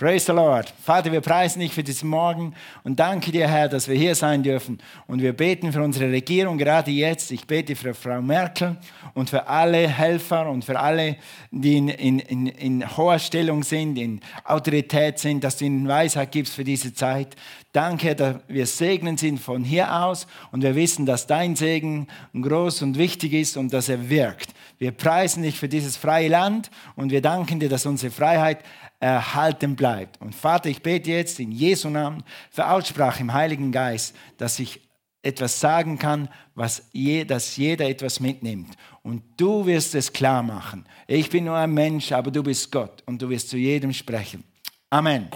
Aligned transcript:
Praise 0.00 0.24
the 0.24 0.32
Lord. 0.32 0.72
Vater, 0.82 1.12
wir 1.12 1.20
preisen 1.20 1.60
dich 1.60 1.74
für 1.74 1.82
diesen 1.82 2.08
Morgen 2.08 2.54
und 2.84 2.98
danke 2.98 3.30
dir, 3.32 3.46
Herr, 3.46 3.68
dass 3.68 3.86
wir 3.86 3.96
hier 3.96 4.14
sein 4.14 4.42
dürfen. 4.42 4.78
Und 5.06 5.20
wir 5.20 5.34
beten 5.34 5.74
für 5.74 5.82
unsere 5.82 6.10
Regierung 6.10 6.56
gerade 6.56 6.90
jetzt. 6.90 7.30
Ich 7.32 7.46
bete 7.46 7.76
für 7.76 7.92
Frau 7.92 8.22
Merkel 8.22 8.78
und 9.12 9.28
für 9.28 9.46
alle 9.46 9.86
Helfer 9.86 10.48
und 10.48 10.64
für 10.64 10.80
alle, 10.80 11.18
die 11.50 11.76
in, 11.76 11.88
in, 11.90 12.18
in, 12.18 12.46
in 12.46 12.96
hoher 12.96 13.18
Stellung 13.18 13.62
sind, 13.62 13.98
in 13.98 14.20
Autorität 14.44 15.18
sind, 15.18 15.44
dass 15.44 15.58
du 15.58 15.66
ihnen 15.66 15.86
Weisheit 15.86 16.32
gibst 16.32 16.54
für 16.54 16.64
diese 16.64 16.94
Zeit. 16.94 17.36
Danke, 17.72 18.14
dass 18.14 18.36
wir 18.48 18.66
segnen 18.66 19.18
sind 19.18 19.38
von 19.38 19.64
hier 19.64 19.94
aus 19.94 20.26
und 20.50 20.62
wir 20.62 20.74
wissen, 20.76 21.04
dass 21.04 21.26
dein 21.26 21.56
Segen 21.56 22.08
groß 22.32 22.80
und 22.80 22.96
wichtig 22.96 23.34
ist 23.34 23.58
und 23.58 23.70
dass 23.74 23.90
er 23.90 24.08
wirkt. 24.08 24.54
Wir 24.78 24.92
preisen 24.92 25.42
dich 25.42 25.58
für 25.58 25.68
dieses 25.68 25.98
freie 25.98 26.28
Land 26.28 26.70
und 26.96 27.10
wir 27.10 27.20
danken 27.20 27.60
dir, 27.60 27.68
dass 27.68 27.84
unsere 27.84 28.10
Freiheit 28.10 28.64
erhalten 29.00 29.74
bleibt. 29.76 30.20
Und 30.20 30.34
Vater, 30.34 30.68
ich 30.68 30.82
bete 30.82 31.10
jetzt 31.10 31.40
in 31.40 31.50
Jesu 31.50 31.88
Namen 31.88 32.22
für 32.50 32.68
Aussprache 32.68 33.22
im 33.22 33.32
Heiligen 33.32 33.72
Geist, 33.72 34.14
dass 34.36 34.58
ich 34.58 34.80
etwas 35.22 35.60
sagen 35.60 35.98
kann, 35.98 36.28
was 36.54 36.88
je, 36.92 37.24
dass 37.24 37.56
jeder 37.56 37.88
etwas 37.88 38.20
mitnimmt. 38.20 38.76
Und 39.02 39.22
du 39.36 39.66
wirst 39.66 39.94
es 39.94 40.12
klar 40.12 40.42
machen. 40.42 40.86
Ich 41.06 41.30
bin 41.30 41.44
nur 41.44 41.56
ein 41.56 41.72
Mensch, 41.72 42.12
aber 42.12 42.30
du 42.30 42.42
bist 42.42 42.70
Gott 42.70 43.02
und 43.06 43.20
du 43.20 43.28
wirst 43.28 43.48
zu 43.48 43.56
jedem 43.56 43.92
sprechen. 43.92 44.44
Amen. 44.90 45.28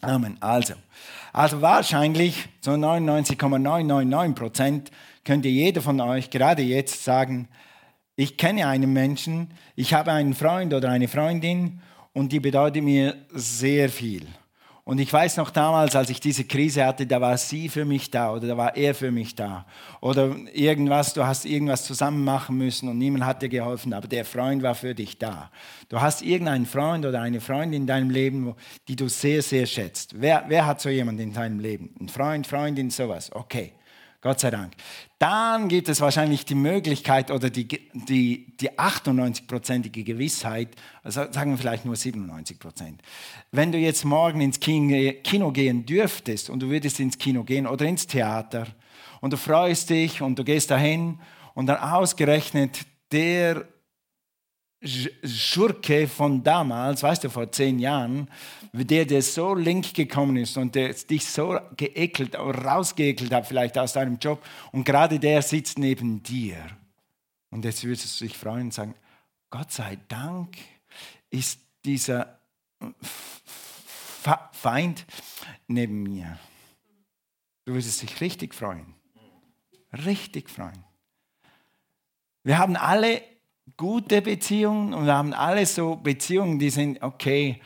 Amen. 0.00 0.36
Also, 0.40 0.74
also 1.32 1.62
wahrscheinlich 1.62 2.48
zu 2.60 2.76
99,999 2.76 4.34
Prozent 4.34 4.90
könnte 5.24 5.48
jeder 5.48 5.80
von 5.80 6.00
euch 6.00 6.30
gerade 6.30 6.62
jetzt 6.62 7.04
sagen, 7.04 7.48
ich 8.16 8.36
kenne 8.36 8.66
einen 8.66 8.92
Menschen, 8.92 9.52
ich 9.74 9.94
habe 9.94 10.12
einen 10.12 10.34
Freund 10.34 10.74
oder 10.74 10.90
eine 10.90 11.08
Freundin 11.08 11.80
und 12.12 12.32
die 12.32 12.40
bedeutet 12.40 12.82
mir 12.82 13.16
sehr 13.30 13.88
viel. 13.88 14.26
Und 14.84 14.98
ich 14.98 15.12
weiß 15.12 15.36
noch 15.36 15.50
damals, 15.50 15.94
als 15.94 16.10
ich 16.10 16.18
diese 16.18 16.42
Krise 16.42 16.84
hatte, 16.84 17.06
da 17.06 17.20
war 17.20 17.38
sie 17.38 17.68
für 17.68 17.84
mich 17.84 18.10
da 18.10 18.32
oder 18.32 18.48
da 18.48 18.56
war 18.56 18.76
er 18.76 18.96
für 18.96 19.12
mich 19.12 19.36
da. 19.36 19.64
Oder 20.00 20.34
irgendwas, 20.52 21.14
du 21.14 21.24
hast 21.24 21.44
irgendwas 21.44 21.84
zusammen 21.84 22.24
machen 22.24 22.58
müssen 22.58 22.88
und 22.88 22.98
niemand 22.98 23.24
hat 23.24 23.42
dir 23.42 23.48
geholfen, 23.48 23.92
aber 23.92 24.08
der 24.08 24.24
Freund 24.24 24.60
war 24.64 24.74
für 24.74 24.92
dich 24.92 25.18
da. 25.18 25.52
Du 25.88 26.00
hast 26.00 26.22
irgendeinen 26.22 26.66
Freund 26.66 27.06
oder 27.06 27.20
eine 27.20 27.40
Freundin 27.40 27.82
in 27.82 27.86
deinem 27.86 28.10
Leben, 28.10 28.56
die 28.88 28.96
du 28.96 29.08
sehr, 29.08 29.40
sehr 29.42 29.66
schätzt. 29.66 30.20
Wer, 30.20 30.46
wer 30.48 30.66
hat 30.66 30.80
so 30.80 30.88
jemanden 30.88 31.22
in 31.22 31.32
deinem 31.32 31.60
Leben? 31.60 31.94
Ein 32.00 32.08
Freund, 32.08 32.48
Freundin, 32.48 32.90
sowas. 32.90 33.30
Okay. 33.32 33.74
Gott 34.22 34.38
sei 34.38 34.52
Dank. 34.52 34.74
Dann 35.18 35.66
gibt 35.66 35.88
es 35.88 36.00
wahrscheinlich 36.00 36.44
die 36.44 36.54
Möglichkeit 36.54 37.32
oder 37.32 37.50
die, 37.50 37.66
die, 37.66 38.56
die 38.56 38.70
98-prozentige 38.70 40.04
Gewissheit, 40.04 40.76
also 41.02 41.24
sagen 41.32 41.50
wir 41.50 41.58
vielleicht 41.58 41.84
nur 41.84 41.96
97 41.96 42.60
Prozent. 42.60 43.02
Wenn 43.50 43.72
du 43.72 43.78
jetzt 43.78 44.04
morgen 44.04 44.40
ins 44.40 44.60
Kino 44.60 45.50
gehen 45.50 45.84
dürftest 45.84 46.50
und 46.50 46.60
du 46.60 46.70
würdest 46.70 47.00
ins 47.00 47.18
Kino 47.18 47.42
gehen 47.42 47.66
oder 47.66 47.84
ins 47.84 48.06
Theater 48.06 48.68
und 49.20 49.32
du 49.32 49.36
freust 49.36 49.90
dich 49.90 50.22
und 50.22 50.38
du 50.38 50.44
gehst 50.44 50.70
dahin 50.70 51.18
und 51.54 51.66
dann 51.66 51.78
ausgerechnet 51.78 52.86
der 53.10 53.66
Schurke 54.84 56.08
von 56.08 56.42
damals, 56.42 57.02
weißt 57.02 57.24
du, 57.24 57.30
vor 57.30 57.50
zehn 57.52 57.78
Jahren, 57.78 58.28
der, 58.72 59.04
der 59.04 59.22
so 59.22 59.54
link 59.54 59.94
gekommen 59.94 60.36
ist 60.36 60.56
und 60.56 60.74
der 60.74 60.92
dich 60.92 61.26
so 61.26 61.58
geekelt, 61.76 62.34
rausgeekelt 62.34 63.32
hat, 63.32 63.46
vielleicht 63.46 63.78
aus 63.78 63.92
deinem 63.92 64.18
Job, 64.18 64.44
und 64.72 64.84
gerade 64.84 65.20
der 65.20 65.42
sitzt 65.42 65.78
neben 65.78 66.22
dir. 66.22 66.56
Und 67.50 67.64
jetzt 67.64 67.84
würdest 67.84 68.20
du 68.20 68.24
dich 68.24 68.36
freuen 68.36 68.62
und 68.62 68.74
sagen, 68.74 68.94
Gott 69.50 69.70
sei 69.70 69.98
Dank 70.08 70.56
ist 71.30 71.60
dieser 71.84 72.38
Feind 74.52 75.04
neben 75.66 76.02
mir. 76.02 76.38
Du 77.64 77.74
würdest 77.74 78.02
dich 78.02 78.20
richtig 78.20 78.54
freuen. 78.54 78.94
Richtig 80.04 80.48
freuen. 80.48 80.84
Wir 82.42 82.58
haben 82.58 82.76
alle 82.76 83.22
gute 83.76 84.22
Beziehungen 84.22 84.94
und 84.94 85.06
wir 85.06 85.14
haben 85.14 85.32
alle 85.32 85.66
so 85.66 85.96
Beziehungen, 85.96 86.58
die 86.58 86.70
sind 86.70 87.02
okay, 87.02 87.60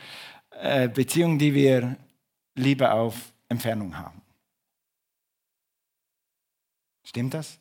äh, 0.51 0.89
Beziehungen, 0.89 1.39
die 1.39 1.53
wir 1.53 1.97
lieber 2.55 2.93
auf 2.93 3.33
Entfernung 3.49 3.97
haben. 3.97 4.21
Stimmt 7.03 7.33
das? 7.33 7.59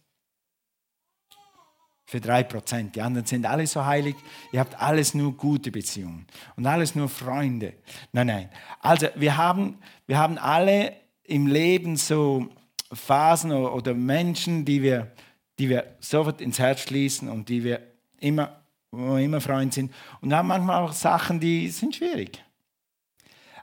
Für 2.05 2.21
drei 2.21 2.45
Prozent. 2.45 2.95
Die 2.95 3.03
anderen 3.03 3.27
sind 3.27 3.47
alle 3.47 3.67
so 3.67 3.85
heilig. 3.85 4.15
Ihr 4.53 4.61
habt 4.61 4.81
alles 4.81 5.15
nur 5.15 5.37
gute 5.37 5.71
Beziehungen 5.71 6.27
und 6.57 6.67
alles 6.67 6.95
nur 6.95 7.09
Freunde. 7.09 7.75
Nein, 8.13 8.29
nein. 8.29 8.51
Also 8.81 9.09
wir 9.17 9.37
haben, 9.37 9.79
wir 10.07 10.19
haben 10.19 10.39
alle 10.39 10.97
im 11.25 11.49
Leben 11.49 11.97
so 11.97 12.49
Phasen 12.93 13.53
oder 13.53 13.95
Menschen, 13.95 14.65
die 14.65 14.83
wir, 14.83 15.13
die 15.59 15.69
wir 15.69 15.97
sofort 15.99 16.41
ins 16.41 16.59
Herz 16.59 16.83
schließen 16.83 17.29
und 17.29 17.49
die 17.49 17.65
wir 17.65 17.96
immer, 18.27 18.61
immer 18.93 19.41
Freunde 19.41 19.75
sind. 19.75 19.93
Und 20.21 20.35
haben 20.35 20.49
manchmal 20.49 20.83
auch 20.83 20.93
Sachen, 20.93 21.41
die 21.41 21.69
sind 21.69 21.97
schwierig. 21.97 22.43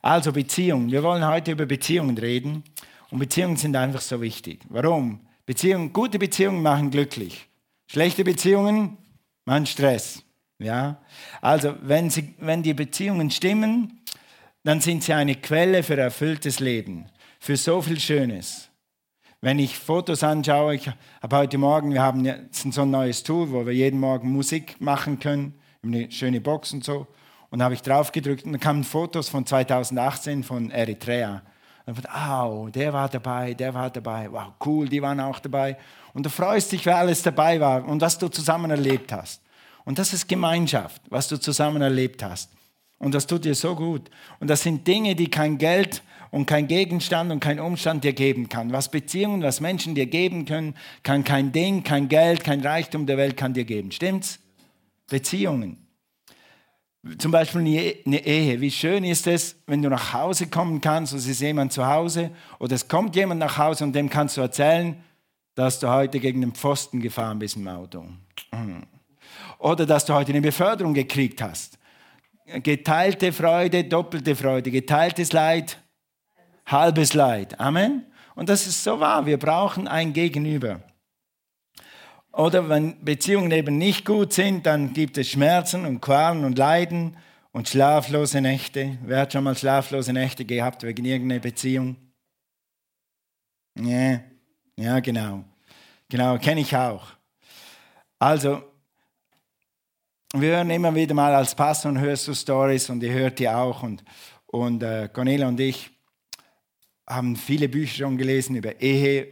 Also 0.02 0.32
Beziehungen. 0.32 0.92
Wir 0.92 1.04
wollen 1.04 1.26
heute 1.26 1.52
über 1.52 1.66
Beziehungen 1.66 2.18
reden. 2.18 2.64
Und 3.10 3.20
Beziehungen 3.20 3.58
sind 3.58 3.76
einfach 3.76 4.02
so 4.02 4.22
wichtig. 4.22 4.62
Warum? 4.70 5.22
Beziehungen, 5.46 5.94
gute 5.94 6.20
Beziehungen 6.20 6.62
machen 6.62 6.90
glücklich. 6.92 7.48
Schlechte 7.88 8.24
Beziehungen 8.24 8.98
machen 9.46 9.66
Stress. 9.66 10.24
Ja? 10.60 11.02
Also 11.42 11.76
wenn, 11.82 12.10
sie, 12.10 12.34
wenn 12.40 12.64
die 12.64 12.74
Beziehungen 12.74 13.30
stimmen, 13.30 14.02
dann 14.64 14.82
sind 14.82 15.04
sie 15.04 15.14
eine 15.14 15.36
Quelle 15.36 15.84
für 15.84 15.98
erfülltes 15.98 16.60
Leben, 16.60 17.06
für 17.40 17.58
so 17.58 17.82
viel 17.82 18.00
Schönes. 18.00 18.70
Wenn 19.44 19.60
ich 19.60 19.78
Fotos 19.78 20.24
anschaue, 20.24 20.76
ich 20.76 20.90
habe 21.22 21.36
heute 21.36 21.58
Morgen, 21.58 21.92
wir 21.92 22.02
haben 22.02 22.24
jetzt 22.24 22.64
so 22.72 22.84
ein 22.84 22.92
neues 22.92 23.24
Tool, 23.24 23.52
wo 23.52 23.66
wir 23.66 23.74
jeden 23.74 24.00
Morgen 24.00 24.32
Musik 24.32 24.80
machen 24.80 25.20
können, 25.20 25.54
eine 25.84 26.10
schöne 26.10 26.40
Box 26.40 26.72
und 26.72 26.86
so. 26.86 27.08
Und 27.50 27.60
da 27.60 27.66
habe 27.66 27.74
ich 27.74 27.82
drauf 27.82 28.14
gedrückt 28.14 28.46
und 28.46 28.54
dann 28.54 28.62
kamen 28.62 28.86
Fotos 28.86 29.28
von 29.28 29.46
2018 29.46 30.46
von 30.46 30.72
Eritrea. 30.72 31.42
Und 31.86 31.98
dachte, 31.98 32.10
au, 32.16 32.70
der 32.70 32.94
war 32.94 33.10
dabei, 33.10 33.54
der 33.54 33.74
war 33.74 33.90
dabei, 33.90 34.32
wow, 34.32 34.54
cool, 34.66 34.88
die 34.88 35.02
waren 35.02 35.20
auch 35.20 35.40
dabei. 35.40 35.76
Und 36.14 36.26
du 36.26 36.30
freust 36.30 36.72
dich, 36.72 36.86
wer 36.86 36.96
alles 36.96 37.22
dabei 37.22 37.60
war 37.60 37.86
und 37.86 38.00
was 38.00 38.18
du 38.18 38.30
zusammen 38.30 38.72
erlebt 38.72 39.12
hast. 39.12 39.42
Und 39.84 40.00
das 40.00 40.14
ist 40.14 40.30
Gemeinschaft, 40.30 41.02
was 41.10 41.28
du 41.28 41.38
zusammen 41.38 41.82
erlebt 41.82 42.24
hast. 42.24 42.50
Und 43.04 43.14
das 43.14 43.28
tut 43.28 43.44
dir 43.44 43.54
so 43.54 43.76
gut. 43.76 44.10
Und 44.40 44.50
das 44.50 44.64
sind 44.64 44.88
Dinge, 44.88 45.14
die 45.14 45.30
kein 45.30 45.58
Geld 45.58 46.02
und 46.32 46.46
kein 46.46 46.68
Gegenstand 46.68 47.34
und 47.34 47.42
kein 47.42 47.60
Umstand 47.60 48.06
dir 48.06 48.14
geben 48.14 48.48
kann. 48.48 48.72
Was 48.72 48.90
Beziehungen, 48.90 49.44
was 49.44 49.60
Menschen 49.60 49.94
dir 49.94 50.06
geben 50.06 50.46
können, 50.46 50.74
kann 51.04 51.26
kein 51.26 51.52
Ding, 51.52 51.84
kein 51.84 52.08
Geld, 52.08 52.46
kein 52.46 52.62
Reichtum 52.62 53.06
der 53.06 53.18
Welt 53.18 53.36
kann 53.36 53.54
dir 53.54 53.66
geben. 53.66 53.92
Stimmt's? 53.92 54.40
Beziehungen. 55.08 55.86
Zum 57.18 57.32
Beispiel 57.32 57.60
eine 58.06 58.26
Ehe. 58.26 58.62
Wie 58.62 58.72
schön 58.72 59.04
ist 59.04 59.28
es, 59.28 59.58
wenn 59.68 59.82
du 59.82 59.90
nach 59.90 60.14
Hause 60.14 60.48
kommen 60.48 60.80
kannst 60.80 61.12
und 61.12 61.20
es 61.20 61.28
ist 61.28 61.42
jemand 61.42 61.74
zu 61.74 61.86
Hause 61.86 62.32
oder 62.58 62.74
es 62.74 62.88
kommt 62.88 63.18
jemand 63.18 63.42
nach 63.42 63.58
Hause 63.58 63.84
und 63.84 63.94
dem 63.94 64.10
kannst 64.10 64.38
du 64.38 64.42
erzählen, 64.42 64.96
dass 65.56 65.82
du 65.82 65.90
heute 65.90 66.22
gegen 66.22 66.40
den 66.40 66.54
Pfosten 66.54 67.02
gefahren 67.02 67.38
bist 67.38 67.58
im 67.58 67.68
Auto. 67.68 68.06
Oder 69.60 69.86
dass 69.86 70.06
du 70.06 70.14
heute 70.14 70.32
eine 70.32 70.42
Beförderung 70.42 70.94
gekriegt 70.94 71.42
hast. 71.42 71.78
Geteilte 72.46 73.32
Freude, 73.32 73.84
doppelte 73.86 74.36
Freude. 74.36 74.70
Geteiltes 74.70 75.32
Leid, 75.32 75.78
halbes 76.66 77.14
Leid. 77.14 77.60
Amen. 77.60 78.06
Und 78.36 78.50
das 78.50 78.68
ist 78.68 78.84
so 78.84 79.00
wahr. 79.00 79.26
Wir 79.26 79.38
brauchen 79.38 79.88
ein 79.88 80.14
Gegenüber. 80.14 80.82
Oder 82.34 82.68
wenn 82.68 83.04
Beziehungen 83.06 83.52
eben 83.52 83.78
nicht 83.78 84.06
gut 84.06 84.34
sind, 84.34 84.66
dann 84.66 84.94
gibt 84.94 85.18
es 85.18 85.30
Schmerzen 85.30 85.86
und 85.86 86.02
Qualen 86.02 86.44
und 86.44 86.58
Leiden 86.58 87.16
und 87.52 87.70
schlaflose 87.70 88.42
Nächte. 88.42 88.98
Wer 89.04 89.22
hat 89.22 89.34
schon 89.34 89.44
mal 89.44 89.56
schlaflose 89.56 90.12
Nächte 90.12 90.44
gehabt 90.44 90.84
wegen 90.84 91.06
irgendeiner 91.06 91.42
Beziehung? 91.42 91.96
Ja, 93.80 94.20
ja 94.76 95.00
genau. 95.00 95.44
Genau, 96.10 96.38
kenne 96.40 96.62
ich 96.62 96.76
auch. 96.76 97.06
Also, 98.20 98.64
wir 100.36 100.58
hören 100.58 100.72
immer 100.72 100.96
wieder 100.96 101.14
mal 101.14 101.34
als 101.36 101.54
Pastor 101.54 101.92
und 101.92 102.00
hörst 102.00 102.28
du 102.28 102.34
Stories 102.34 102.90
und 102.90 103.04
ihr 103.04 103.14
hört 103.14 103.38
die 103.38 103.48
auch. 103.48 103.84
Und, 103.84 104.04
und 104.48 104.82
äh, 104.82 105.08
Cornelia 105.14 105.48
und 105.48 105.60
ich, 105.60 105.92
haben 107.08 107.36
viele 107.36 107.70
Bücher 107.70 107.98
schon 107.98 108.18
gelesen 108.18 108.56
über 108.56 108.82
Ehe 108.82 109.28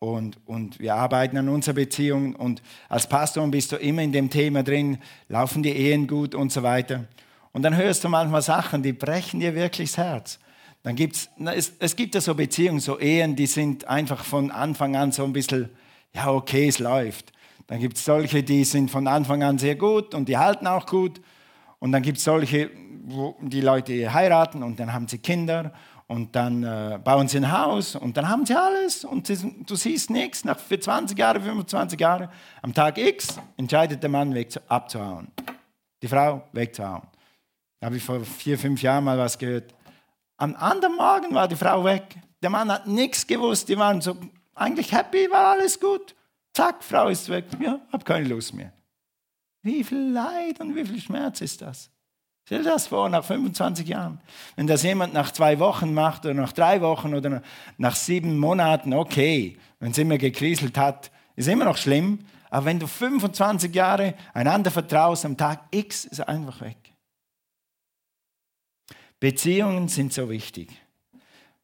und, 0.00 0.38
und 0.46 0.80
wir 0.80 0.94
arbeiten 0.96 1.36
an 1.36 1.48
unserer 1.48 1.74
Beziehung. 1.74 2.34
Und 2.34 2.62
als 2.88 3.08
Pastor 3.08 3.46
bist 3.48 3.70
du 3.70 3.76
immer 3.76 4.02
in 4.02 4.10
dem 4.10 4.28
Thema 4.28 4.64
drin, 4.64 4.98
laufen 5.28 5.62
die 5.62 5.70
Ehen 5.76 6.08
gut 6.08 6.34
und 6.34 6.50
so 6.50 6.64
weiter. 6.64 7.04
Und 7.52 7.62
dann 7.62 7.76
hörst 7.76 8.02
du 8.02 8.08
manchmal 8.08 8.42
Sachen, 8.42 8.82
die 8.82 8.92
brechen 8.92 9.38
dir 9.38 9.54
wirklich 9.54 9.90
das 9.90 9.98
Herz. 9.98 10.38
Dann 10.82 10.96
gibt's, 10.96 11.28
es, 11.54 11.74
es 11.78 11.94
gibt 11.94 12.14
ja 12.16 12.20
so 12.20 12.34
Beziehungen, 12.34 12.80
so 12.80 12.98
Ehen, 12.98 13.36
die 13.36 13.46
sind 13.46 13.86
einfach 13.86 14.24
von 14.24 14.50
Anfang 14.50 14.96
an 14.96 15.12
so 15.12 15.22
ein 15.22 15.32
bisschen, 15.32 15.68
ja 16.12 16.28
okay, 16.28 16.66
es 16.66 16.80
läuft. 16.80 17.32
Dann 17.70 17.78
gibt 17.78 17.98
es 17.98 18.04
solche, 18.04 18.42
die 18.42 18.64
sind 18.64 18.90
von 18.90 19.06
Anfang 19.06 19.44
an 19.44 19.56
sehr 19.56 19.76
gut 19.76 20.12
und 20.12 20.28
die 20.28 20.36
halten 20.36 20.66
auch 20.66 20.86
gut. 20.86 21.20
Und 21.78 21.92
dann 21.92 22.02
gibt 22.02 22.18
es 22.18 22.24
solche, 22.24 22.68
wo 23.04 23.36
die 23.40 23.60
Leute 23.60 24.12
heiraten 24.12 24.64
und 24.64 24.80
dann 24.80 24.92
haben 24.92 25.06
sie 25.06 25.18
Kinder 25.18 25.72
und 26.08 26.34
dann 26.34 26.64
äh, 26.64 26.98
bauen 26.98 27.28
sie 27.28 27.36
ein 27.36 27.52
Haus 27.52 27.94
und 27.94 28.16
dann 28.16 28.28
haben 28.28 28.44
sie 28.44 28.56
alles 28.56 29.04
und 29.04 29.28
sie, 29.28 29.54
du 29.64 29.76
siehst 29.76 30.10
nichts. 30.10 30.44
Nach 30.44 30.58
für 30.58 30.80
20 30.80 31.16
Jahre, 31.16 31.40
25 31.40 32.00
Jahre, 32.00 32.28
am 32.60 32.74
Tag 32.74 32.98
X 32.98 33.38
entscheidet 33.56 34.02
der 34.02 34.10
Mann 34.10 34.34
weg, 34.34 34.48
abzuhauen. 34.66 35.28
Die 36.02 36.08
Frau 36.08 36.42
wegzuhauen. 36.50 37.06
Da 37.78 37.86
habe 37.86 37.98
ich 37.98 38.02
vor 38.02 38.18
vier, 38.24 38.58
fünf 38.58 38.82
Jahren 38.82 39.04
mal 39.04 39.16
was 39.16 39.38
gehört. 39.38 39.76
Am 40.38 40.56
anderen 40.56 40.96
Morgen 40.96 41.32
war 41.36 41.46
die 41.46 41.54
Frau 41.54 41.84
weg. 41.84 42.16
Der 42.42 42.50
Mann 42.50 42.68
hat 42.68 42.88
nichts 42.88 43.24
gewusst. 43.24 43.68
Die 43.68 43.78
waren 43.78 44.00
so 44.00 44.16
eigentlich 44.56 44.90
happy, 44.90 45.30
war 45.30 45.52
alles 45.52 45.78
gut. 45.78 46.16
Zack, 46.52 46.82
Frau 46.82 47.08
ist 47.08 47.28
weg. 47.28 47.44
Ja, 47.60 47.80
habe 47.92 48.04
keine 48.04 48.28
Lust 48.28 48.54
mehr. 48.54 48.72
Wie 49.62 49.84
viel 49.84 50.12
Leid 50.12 50.60
und 50.60 50.74
wie 50.74 50.84
viel 50.84 51.00
Schmerz 51.00 51.40
ist 51.40 51.62
das? 51.62 51.90
Stell 52.44 52.62
dir 52.62 52.70
das 52.70 52.88
vor, 52.88 53.08
nach 53.08 53.24
25 53.24 53.86
Jahren. 53.86 54.20
Wenn 54.56 54.66
das 54.66 54.82
jemand 54.82 55.14
nach 55.14 55.30
zwei 55.30 55.58
Wochen 55.60 55.94
macht 55.94 56.24
oder 56.24 56.34
nach 56.34 56.52
drei 56.52 56.80
Wochen 56.80 57.14
oder 57.14 57.42
nach 57.78 57.94
sieben 57.94 58.38
Monaten, 58.38 58.92
okay. 58.92 59.56
Wenn 59.78 59.92
es 59.92 59.98
immer 59.98 60.18
gekriselt 60.18 60.76
hat, 60.76 61.10
ist 61.36 61.48
immer 61.48 61.64
noch 61.64 61.76
schlimm. 61.76 62.20
Aber 62.48 62.66
wenn 62.66 62.80
du 62.80 62.88
25 62.88 63.72
Jahre 63.74 64.14
einander 64.34 64.70
vertraust, 64.70 65.24
am 65.24 65.36
Tag 65.36 65.66
X 65.70 66.06
ist 66.06 66.18
er 66.18 66.28
einfach 66.28 66.60
weg. 66.60 66.76
Beziehungen 69.20 69.86
sind 69.88 70.12
so 70.12 70.28
wichtig. 70.30 70.70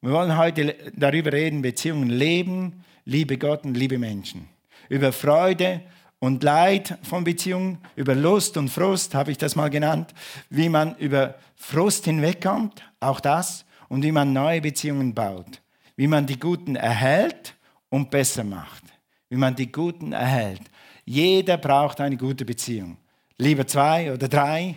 Wir 0.03 0.12
wollen 0.12 0.37
heute 0.37 0.77
darüber 0.94 1.33
reden, 1.33 1.62
Beziehungen 1.62 2.11
leben, 2.11 2.85
liebe 3.05 3.38
Gott 3.38 3.65
und 3.65 3.75
liebe 3.75 3.99
Menschen. 3.99 4.49
Über 4.88 5.12
Freude 5.12 5.83
und 6.19 6.43
Leid 6.43 6.99
von 7.03 7.25
Beziehungen, 7.25 7.79
über 7.94 8.15
Lust 8.15 8.56
und 8.56 8.69
Frust 8.69 9.15
habe 9.15 9.31
ich 9.31 9.38
das 9.38 9.56
mal 9.56 9.71
genannt, 9.71 10.15
wie 10.50 10.69
man 10.69 10.97
über 10.97 11.35
Frust 11.56 12.05
hinwegkommt, 12.05 12.83
auch 13.00 13.21
das, 13.21 13.65
und 13.88 14.03
wie 14.03 14.12
man 14.12 14.33
neue 14.33 14.61
Beziehungen 14.61 15.15
baut, 15.15 15.62
wie 15.97 16.06
man 16.06 16.27
die 16.27 16.38
guten 16.38 16.77
erhält 16.77 17.55
und 17.88 18.11
besser 18.11 18.44
macht, 18.44 18.83
wie 19.29 19.37
man 19.37 19.55
die 19.55 19.71
guten 19.71 20.12
erhält. 20.12 20.62
Jeder 21.05 21.56
braucht 21.56 22.00
eine 22.00 22.17
gute 22.17 22.44
Beziehung. 22.44 22.97
Lieber 23.38 23.67
zwei 23.67 24.12
oder 24.12 24.29
drei 24.29 24.75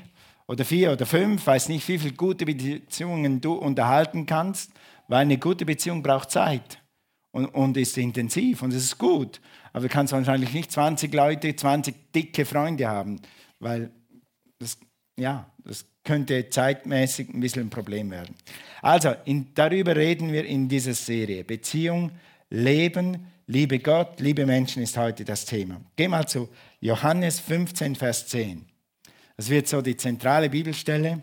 oder 0.47 0.63
vier 0.65 0.91
oder 0.91 1.05
fünf, 1.05 1.45
weiß 1.47 1.69
nicht, 1.69 1.87
wie 1.87 1.97
viele 1.97 2.13
gute 2.13 2.45
Beziehungen 2.45 3.41
du 3.41 3.53
unterhalten 3.53 4.25
kannst, 4.25 4.71
weil 5.07 5.21
eine 5.21 5.37
gute 5.37 5.65
Beziehung 5.65 6.03
braucht 6.03 6.29
Zeit 6.29 6.79
und, 7.31 7.45
und 7.47 7.77
ist 7.77 7.97
intensiv 7.97 8.61
und 8.61 8.73
es 8.73 8.83
ist 8.83 8.97
gut. 8.97 9.41
Aber 9.73 9.83
du 9.83 9.89
kannst 9.89 10.13
wahrscheinlich 10.13 10.53
nicht 10.53 10.71
20 10.71 11.13
Leute, 11.13 11.55
20 11.55 12.11
dicke 12.13 12.45
Freunde 12.45 12.87
haben, 12.87 13.21
weil 13.59 13.91
das, 14.59 14.77
ja, 15.17 15.49
das 15.63 15.85
könnte 16.03 16.49
zeitmäßig 16.49 17.29
ein 17.29 17.39
bisschen 17.39 17.67
ein 17.67 17.69
Problem 17.69 18.11
werden. 18.11 18.35
Also, 18.81 19.13
in, 19.25 19.53
darüber 19.53 19.95
reden 19.95 20.31
wir 20.31 20.45
in 20.45 20.67
dieser 20.67 20.93
Serie. 20.93 21.43
Beziehung, 21.43 22.11
Leben, 22.49 23.27
liebe 23.47 23.79
Gott, 23.79 24.19
liebe 24.19 24.45
Menschen 24.45 24.81
ist 24.81 24.97
heute 24.97 25.23
das 25.23 25.45
Thema. 25.45 25.81
Geh 25.95 26.07
mal 26.07 26.27
zu 26.27 26.49
Johannes 26.79 27.39
15, 27.39 27.95
Vers 27.95 28.27
10. 28.27 28.65
Das 29.37 29.49
wird 29.49 29.67
so 29.67 29.81
die 29.81 29.95
zentrale 29.95 30.49
Bibelstelle. 30.49 31.21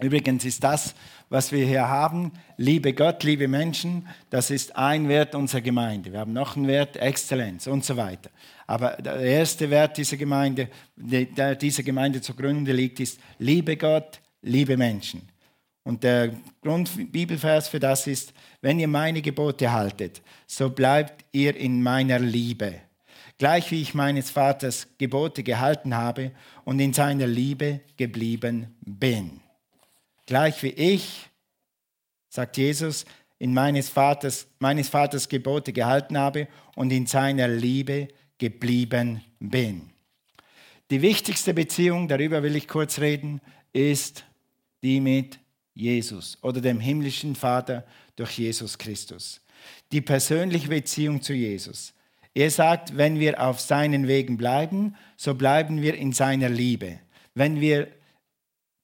Übrigens 0.00 0.44
ist 0.44 0.64
das, 0.64 0.94
was 1.28 1.52
wir 1.52 1.64
hier 1.64 1.88
haben, 1.88 2.32
liebe 2.56 2.92
Gott, 2.92 3.22
liebe 3.22 3.46
Menschen, 3.46 4.08
das 4.28 4.50
ist 4.50 4.74
ein 4.76 5.08
Wert 5.08 5.34
unserer 5.36 5.60
Gemeinde. 5.60 6.12
Wir 6.12 6.18
haben 6.18 6.32
noch 6.32 6.56
einen 6.56 6.66
Wert, 6.66 6.96
Exzellenz 6.96 7.68
und 7.68 7.84
so 7.84 7.96
weiter. 7.96 8.30
Aber 8.66 8.96
der 8.96 9.16
erste 9.20 9.70
Wert 9.70 9.96
dieser 9.96 10.16
Gemeinde, 10.16 10.68
der 10.96 11.54
dieser 11.54 11.84
Gemeinde 11.84 12.20
zugrunde 12.20 12.72
liegt, 12.72 12.98
ist 12.98 13.20
liebe 13.38 13.76
Gott, 13.76 14.20
liebe 14.42 14.76
Menschen. 14.76 15.28
Und 15.84 16.02
der 16.02 16.30
Grundbibelvers 16.62 17.68
für 17.68 17.78
das 17.78 18.06
ist, 18.06 18.32
wenn 18.62 18.80
ihr 18.80 18.88
meine 18.88 19.22
Gebote 19.22 19.70
haltet, 19.70 20.22
so 20.46 20.70
bleibt 20.70 21.24
ihr 21.30 21.54
in 21.54 21.82
meiner 21.82 22.18
Liebe. 22.18 22.80
Gleich 23.38 23.70
wie 23.70 23.82
ich 23.82 23.94
meines 23.94 24.30
Vaters 24.30 24.88
Gebote 24.98 25.42
gehalten 25.42 25.94
habe 25.94 26.32
und 26.64 26.80
in 26.80 26.92
seiner 26.92 27.26
Liebe 27.26 27.80
geblieben 27.96 28.74
bin. 28.80 29.43
Gleich 30.26 30.62
wie 30.62 30.70
ich, 30.70 31.28
sagt 32.28 32.56
Jesus, 32.56 33.04
in 33.38 33.52
meines 33.52 33.88
Vaters, 33.88 34.46
meines 34.58 34.88
Vaters 34.88 35.28
Gebote 35.28 35.72
gehalten 35.72 36.16
habe 36.16 36.48
und 36.76 36.92
in 36.92 37.06
seiner 37.06 37.48
Liebe 37.48 38.08
geblieben 38.38 39.22
bin. 39.38 39.90
Die 40.90 41.02
wichtigste 41.02 41.54
Beziehung, 41.54 42.08
darüber 42.08 42.42
will 42.42 42.56
ich 42.56 42.68
kurz 42.68 42.98
reden, 42.98 43.40
ist 43.72 44.24
die 44.82 45.00
mit 45.00 45.38
Jesus 45.74 46.38
oder 46.42 46.60
dem 46.60 46.80
himmlischen 46.80 47.34
Vater 47.34 47.84
durch 48.16 48.38
Jesus 48.38 48.78
Christus. 48.78 49.40
Die 49.92 50.00
persönliche 50.00 50.68
Beziehung 50.68 51.20
zu 51.22 51.32
Jesus. 51.32 51.94
Er 52.34 52.50
sagt, 52.50 52.96
wenn 52.96 53.18
wir 53.18 53.40
auf 53.42 53.60
seinen 53.60 54.08
Wegen 54.08 54.36
bleiben, 54.36 54.96
so 55.16 55.34
bleiben 55.34 55.82
wir 55.82 55.94
in 55.94 56.12
seiner 56.12 56.48
Liebe. 56.48 56.98
Wenn 57.34 57.60
wir 57.60 57.88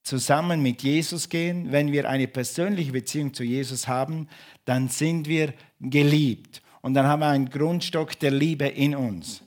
zusammen 0.03 0.61
mit 0.61 0.81
Jesus 0.83 1.29
gehen, 1.29 1.71
wenn 1.71 1.91
wir 1.91 2.09
eine 2.09 2.27
persönliche 2.27 2.91
Beziehung 2.91 3.33
zu 3.33 3.43
Jesus 3.43 3.87
haben, 3.87 4.27
dann 4.65 4.89
sind 4.89 5.27
wir 5.27 5.53
geliebt 5.79 6.61
und 6.81 6.93
dann 6.93 7.05
haben 7.05 7.19
wir 7.19 7.27
einen 7.27 7.49
Grundstock 7.49 8.17
der 8.19 8.31
Liebe 8.31 8.67
in 8.67 8.95
uns. 8.95 9.43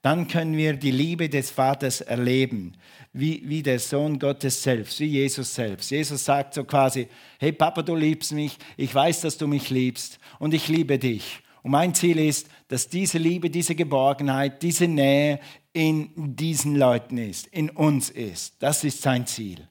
Dann 0.00 0.28
können 0.28 0.56
wir 0.56 0.74
die 0.74 0.92
Liebe 0.92 1.28
des 1.28 1.50
Vaters 1.50 2.00
erleben, 2.00 2.74
wie, 3.12 3.42
wie 3.44 3.62
der 3.62 3.80
Sohn 3.80 4.18
Gottes 4.18 4.62
selbst, 4.62 5.00
wie 5.00 5.06
Jesus 5.06 5.54
selbst. 5.54 5.90
Jesus 5.90 6.24
sagt 6.24 6.54
so 6.54 6.64
quasi, 6.64 7.08
hey 7.38 7.52
Papa, 7.52 7.82
du 7.82 7.96
liebst 7.96 8.32
mich, 8.32 8.56
ich 8.76 8.94
weiß, 8.94 9.22
dass 9.22 9.36
du 9.36 9.48
mich 9.48 9.70
liebst 9.70 10.18
und 10.38 10.54
ich 10.54 10.68
liebe 10.68 10.98
dich. 10.98 11.40
Und 11.62 11.72
mein 11.72 11.94
Ziel 11.94 12.18
ist, 12.18 12.48
dass 12.68 12.88
diese 12.88 13.18
Liebe, 13.18 13.50
diese 13.50 13.74
Geborgenheit, 13.74 14.62
diese 14.62 14.86
Nähe 14.86 15.40
in 15.72 16.10
diesen 16.16 16.76
Leuten 16.76 17.18
ist, 17.18 17.48
in 17.48 17.68
uns 17.68 18.08
ist. 18.08 18.54
Das 18.60 18.84
ist 18.84 19.02
sein 19.02 19.26
Ziel. 19.26 19.66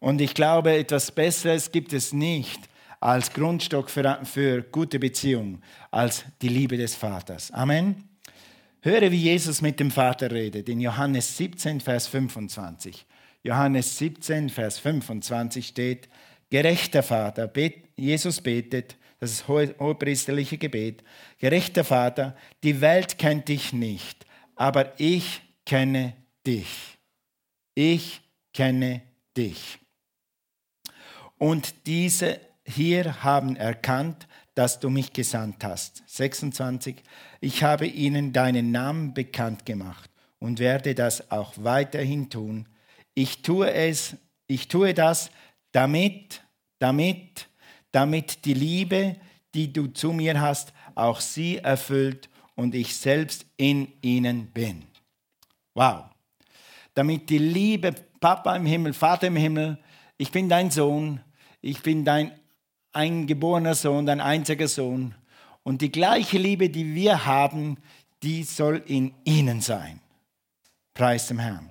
Und 0.00 0.20
ich 0.20 0.34
glaube, 0.34 0.76
etwas 0.76 1.10
Besseres 1.10 1.72
gibt 1.72 1.92
es 1.92 2.12
nicht 2.12 2.68
als 3.00 3.32
Grundstock 3.32 3.90
für, 3.90 4.20
für 4.24 4.62
gute 4.62 4.98
Beziehungen, 4.98 5.62
als 5.90 6.24
die 6.42 6.48
Liebe 6.48 6.76
des 6.76 6.94
Vaters. 6.94 7.50
Amen. 7.52 8.08
Höre, 8.80 9.10
wie 9.10 9.22
Jesus 9.22 9.60
mit 9.60 9.80
dem 9.80 9.90
Vater 9.90 10.30
redet 10.30 10.68
in 10.68 10.80
Johannes 10.80 11.36
17, 11.36 11.80
Vers 11.80 12.06
25. 12.06 13.06
Johannes 13.42 13.98
17, 13.98 14.50
Vers 14.50 14.78
25 14.78 15.66
steht, 15.66 16.08
gerechter 16.50 17.02
Vater, 17.02 17.50
Jesus 17.96 18.40
betet, 18.40 18.96
das 19.20 19.32
ist 19.32 19.48
hohe, 19.48 19.74
hohepriesterliche 19.78 20.58
Gebet, 20.58 21.02
gerechter 21.38 21.84
Vater, 21.84 22.36
die 22.62 22.80
Welt 22.80 23.18
kennt 23.18 23.48
dich 23.48 23.72
nicht, 23.72 24.26
aber 24.54 24.92
ich 25.00 25.42
kenne 25.64 26.14
dich. 26.46 26.98
Ich 27.74 28.20
kenne 28.52 29.02
dich. 29.36 29.78
Und 31.38 31.86
diese 31.86 32.40
hier 32.64 33.22
haben 33.22 33.56
erkannt, 33.56 34.26
dass 34.54 34.80
du 34.80 34.90
mich 34.90 35.12
gesandt 35.12 35.62
hast. 35.64 36.02
26. 36.06 36.96
Ich 37.40 37.62
habe 37.62 37.86
ihnen 37.86 38.32
deinen 38.32 38.72
Namen 38.72 39.14
bekannt 39.14 39.64
gemacht 39.64 40.10
und 40.40 40.58
werde 40.58 40.94
das 40.94 41.30
auch 41.30 41.54
weiterhin 41.56 42.28
tun. 42.28 42.68
Ich 43.14 43.42
tue 43.42 43.72
es, 43.72 44.16
ich 44.46 44.68
tue 44.68 44.94
das, 44.94 45.30
damit, 45.72 46.42
damit, 46.78 47.48
damit 47.92 48.44
die 48.44 48.54
Liebe, 48.54 49.16
die 49.54 49.72
du 49.72 49.86
zu 49.86 50.12
mir 50.12 50.40
hast, 50.40 50.72
auch 50.94 51.20
sie 51.20 51.58
erfüllt 51.58 52.28
und 52.54 52.74
ich 52.74 52.96
selbst 52.96 53.46
in 53.56 53.92
ihnen 54.02 54.48
bin. 54.48 54.84
Wow. 55.74 56.06
Damit 56.94 57.30
die 57.30 57.38
Liebe, 57.38 57.94
Papa 58.20 58.56
im 58.56 58.66
Himmel, 58.66 58.92
Vater 58.92 59.28
im 59.28 59.36
Himmel, 59.36 59.78
ich 60.16 60.32
bin 60.32 60.48
dein 60.48 60.70
Sohn, 60.72 61.20
ich 61.60 61.82
bin 61.82 62.04
dein 62.04 62.32
eingeborener 62.92 63.74
Sohn, 63.74 64.06
dein 64.06 64.20
einziger 64.20 64.68
Sohn. 64.68 65.14
Und 65.62 65.82
die 65.82 65.92
gleiche 65.92 66.38
Liebe, 66.38 66.70
die 66.70 66.94
wir 66.94 67.26
haben, 67.26 67.78
die 68.22 68.42
soll 68.42 68.82
in 68.86 69.14
ihnen 69.24 69.60
sein. 69.60 70.00
Preis 70.94 71.28
dem 71.28 71.38
Herrn. 71.38 71.70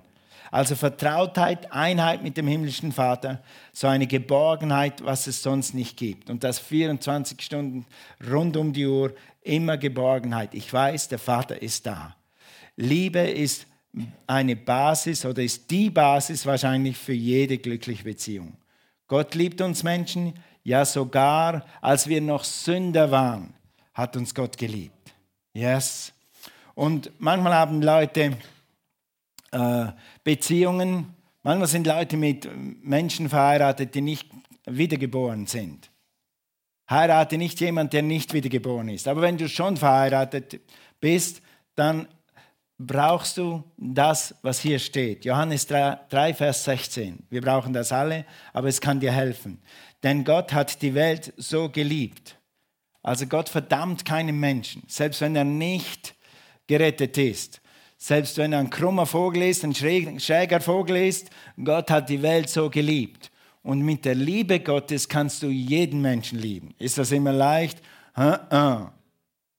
Also 0.50 0.76
Vertrautheit, 0.76 1.72
Einheit 1.72 2.22
mit 2.22 2.36
dem 2.38 2.46
himmlischen 2.46 2.92
Vater, 2.92 3.42
so 3.72 3.86
eine 3.86 4.06
Geborgenheit, 4.06 5.04
was 5.04 5.26
es 5.26 5.42
sonst 5.42 5.74
nicht 5.74 5.98
gibt. 5.98 6.30
Und 6.30 6.42
das 6.42 6.58
24 6.58 7.42
Stunden 7.42 7.84
rund 8.30 8.56
um 8.56 8.72
die 8.72 8.86
Uhr, 8.86 9.14
immer 9.42 9.76
Geborgenheit. 9.76 10.54
Ich 10.54 10.72
weiß, 10.72 11.08
der 11.08 11.18
Vater 11.18 11.60
ist 11.60 11.84
da. 11.84 12.16
Liebe 12.76 13.20
ist 13.20 13.66
eine 14.26 14.56
Basis 14.56 15.24
oder 15.26 15.42
ist 15.42 15.70
die 15.70 15.90
Basis 15.90 16.46
wahrscheinlich 16.46 16.96
für 16.96 17.12
jede 17.12 17.58
glückliche 17.58 18.04
Beziehung. 18.04 18.56
Gott 19.08 19.34
liebt 19.34 19.60
uns 19.60 19.82
Menschen, 19.82 20.34
ja 20.62 20.84
sogar 20.84 21.64
als 21.80 22.06
wir 22.06 22.20
noch 22.20 22.44
Sünder 22.44 23.10
waren, 23.10 23.54
hat 23.94 24.16
uns 24.16 24.34
Gott 24.34 24.56
geliebt. 24.56 25.14
Yes. 25.54 26.12
Und 26.74 27.10
manchmal 27.18 27.54
haben 27.54 27.82
Leute 27.82 28.36
äh, 29.50 29.86
Beziehungen, 30.22 31.16
Manchmal 31.48 31.68
sind 31.68 31.86
Leute 31.86 32.18
mit 32.18 32.46
Menschen 32.84 33.30
verheiratet, 33.30 33.94
die 33.94 34.02
nicht 34.02 34.28
wiedergeboren 34.66 35.46
sind. 35.46 35.90
Heirate 36.90 37.38
nicht 37.38 37.60
jemand, 37.60 37.94
der 37.94 38.02
nicht 38.02 38.34
wiedergeboren 38.34 38.90
ist. 38.90 39.08
Aber 39.08 39.22
wenn 39.22 39.38
du 39.38 39.48
schon 39.48 39.78
verheiratet 39.78 40.60
bist, 41.00 41.40
dann 41.74 42.06
brauchst 42.78 43.36
du 43.36 43.64
das, 43.76 44.34
was 44.42 44.60
hier 44.60 44.78
steht. 44.78 45.24
Johannes 45.24 45.66
3, 45.66 45.98
3, 46.08 46.34
Vers 46.34 46.64
16. 46.64 47.24
Wir 47.28 47.40
brauchen 47.40 47.72
das 47.72 47.92
alle, 47.92 48.24
aber 48.52 48.68
es 48.68 48.80
kann 48.80 49.00
dir 49.00 49.12
helfen. 49.12 49.60
Denn 50.02 50.24
Gott 50.24 50.52
hat 50.52 50.80
die 50.80 50.94
Welt 50.94 51.32
so 51.36 51.68
geliebt. 51.68 52.38
Also 53.02 53.26
Gott 53.26 53.48
verdammt 53.48 54.04
keinen 54.04 54.38
Menschen, 54.38 54.82
selbst 54.86 55.20
wenn 55.20 55.34
er 55.34 55.44
nicht 55.44 56.14
gerettet 56.66 57.18
ist. 57.18 57.60
Selbst 57.96 58.38
wenn 58.38 58.52
er 58.52 58.60
ein 58.60 58.70
krummer 58.70 59.06
Vogel 59.06 59.42
ist, 59.42 59.64
ein 59.64 59.74
schräger 59.74 60.60
Vogel 60.60 60.96
ist, 60.96 61.30
Gott 61.62 61.90
hat 61.90 62.08
die 62.08 62.22
Welt 62.22 62.48
so 62.48 62.70
geliebt. 62.70 63.32
Und 63.62 63.82
mit 63.82 64.04
der 64.04 64.14
Liebe 64.14 64.60
Gottes 64.60 65.08
kannst 65.08 65.42
du 65.42 65.48
jeden 65.48 66.00
Menschen 66.00 66.38
lieben. 66.38 66.74
Ist 66.78 66.96
das 66.96 67.10
immer 67.10 67.32
leicht? 67.32 67.82
Ha 68.16 68.46
-ha. 68.50 68.92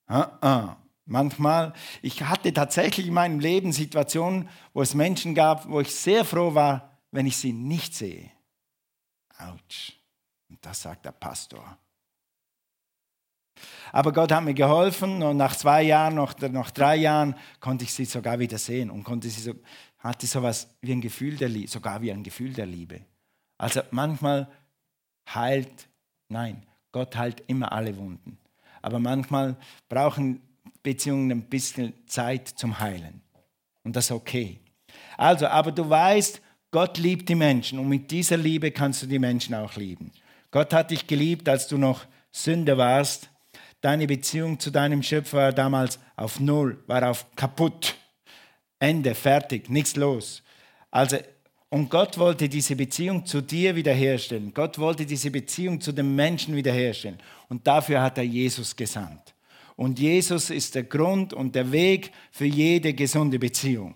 Ha 0.07 0.39
-ha. 0.41 0.88
Manchmal, 1.09 1.73
ich 2.03 2.21
hatte 2.21 2.53
tatsächlich 2.53 3.07
in 3.07 3.15
meinem 3.15 3.39
Leben 3.39 3.71
Situationen, 3.71 4.47
wo 4.73 4.83
es 4.83 4.93
Menschen 4.93 5.33
gab, 5.33 5.67
wo 5.67 5.81
ich 5.81 5.93
sehr 5.93 6.23
froh 6.23 6.53
war, 6.53 6.99
wenn 7.09 7.25
ich 7.25 7.35
sie 7.35 7.51
nicht 7.51 7.95
sehe. 7.95 8.29
Autsch. 9.39 9.93
Und 10.49 10.63
das 10.63 10.83
sagt 10.83 11.05
der 11.05 11.11
Pastor. 11.11 11.79
Aber 13.91 14.13
Gott 14.13 14.31
hat 14.31 14.43
mir 14.43 14.53
geholfen 14.53 15.23
und 15.23 15.37
nach 15.37 15.55
zwei 15.55 15.81
Jahren, 15.81 16.13
noch, 16.13 16.37
nach 16.37 16.69
drei 16.69 16.97
Jahren 16.97 17.35
konnte 17.59 17.85
ich 17.85 17.93
sie 17.93 18.05
sogar 18.05 18.37
wieder 18.37 18.59
sehen 18.59 18.91
und 18.91 19.03
konnte 19.03 19.29
sie 19.29 19.41
so, 19.41 19.55
hatte 19.97 20.27
sowas 20.27 20.69
wie 20.81 20.91
ein 20.91 21.01
Gefühl 21.01 21.37
der 21.37 21.49
Liebe, 21.49 21.71
sogar 21.71 22.03
wie 22.03 22.11
ein 22.11 22.21
Gefühl 22.21 22.53
der 22.53 22.67
Liebe. 22.67 23.01
Also 23.57 23.81
manchmal 23.89 24.47
heilt, 25.33 25.89
nein, 26.27 26.67
Gott 26.91 27.15
heilt 27.15 27.41
immer 27.47 27.71
alle 27.71 27.97
Wunden. 27.97 28.37
Aber 28.83 28.99
manchmal 28.99 29.57
brauchen 29.89 30.41
Beziehungen 30.83 31.31
ein 31.31 31.43
bisschen 31.43 31.93
Zeit 32.07 32.47
zum 32.47 32.79
Heilen. 32.79 33.21
Und 33.83 33.95
das 33.95 34.05
ist 34.05 34.11
okay. 34.11 34.59
Also, 35.17 35.47
aber 35.47 35.71
du 35.71 35.89
weißt, 35.89 36.41
Gott 36.71 36.97
liebt 36.97 37.27
die 37.29 37.35
Menschen 37.35 37.79
und 37.79 37.89
mit 37.89 38.11
dieser 38.11 38.37
Liebe 38.37 38.71
kannst 38.71 39.01
du 39.01 39.07
die 39.07 39.19
Menschen 39.19 39.55
auch 39.55 39.75
lieben. 39.75 40.11
Gott 40.51 40.73
hat 40.73 40.91
dich 40.91 41.07
geliebt, 41.07 41.49
als 41.49 41.67
du 41.67 41.77
noch 41.77 42.05
Sünder 42.31 42.77
warst. 42.77 43.29
Deine 43.81 44.07
Beziehung 44.07 44.59
zu 44.59 44.71
deinem 44.71 45.01
Schöpfer 45.01 45.37
war 45.37 45.53
damals 45.53 45.99
auf 46.15 46.39
Null, 46.39 46.83
war 46.87 47.09
auf 47.09 47.25
kaputt. 47.35 47.95
Ende, 48.79 49.15
fertig, 49.15 49.69
nichts 49.69 49.95
los. 49.95 50.43
Also, 50.91 51.17
und 51.69 51.89
Gott 51.89 52.17
wollte 52.17 52.49
diese 52.49 52.75
Beziehung 52.75 53.25
zu 53.25 53.41
dir 53.41 53.75
wiederherstellen. 53.75 54.53
Gott 54.53 54.79
wollte 54.79 55.05
diese 55.05 55.29
Beziehung 55.29 55.79
zu 55.79 55.91
den 55.91 56.15
Menschen 56.15 56.55
wiederherstellen. 56.55 57.19
Und 57.47 57.67
dafür 57.67 58.01
hat 58.01 58.17
er 58.17 58.23
Jesus 58.23 58.75
gesandt. 58.75 59.35
Und 59.79 59.97
Jesus 59.97 60.49
ist 60.49 60.75
der 60.75 60.83
Grund 60.83 61.31
und 61.31 61.55
der 61.55 61.71
Weg 61.71 62.11
für 62.31 62.43
jede 62.43 62.93
gesunde 62.93 63.39
Beziehung. 63.39 63.95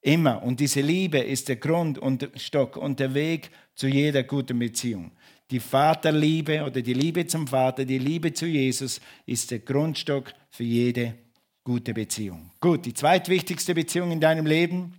Immer. 0.00 0.42
Und 0.42 0.58
diese 0.58 0.80
Liebe 0.80 1.18
ist 1.18 1.48
der 1.48 1.54
Grund 1.54 1.96
und 1.96 2.28
Stock 2.34 2.76
und 2.76 2.98
der 2.98 3.14
Weg 3.14 3.52
zu 3.76 3.86
jeder 3.86 4.24
guten 4.24 4.58
Beziehung. 4.58 5.12
Die 5.48 5.60
Vaterliebe 5.60 6.64
oder 6.64 6.82
die 6.82 6.92
Liebe 6.92 7.24
zum 7.24 7.46
Vater, 7.46 7.84
die 7.84 8.00
Liebe 8.00 8.32
zu 8.32 8.46
Jesus 8.46 9.00
ist 9.26 9.52
der 9.52 9.60
Grundstock 9.60 10.34
für 10.50 10.64
jede 10.64 11.14
gute 11.62 11.94
Beziehung. 11.94 12.50
Gut, 12.58 12.84
die 12.84 12.94
zweitwichtigste 12.94 13.76
Beziehung 13.76 14.10
in 14.10 14.20
deinem 14.20 14.44
Leben, 14.44 14.92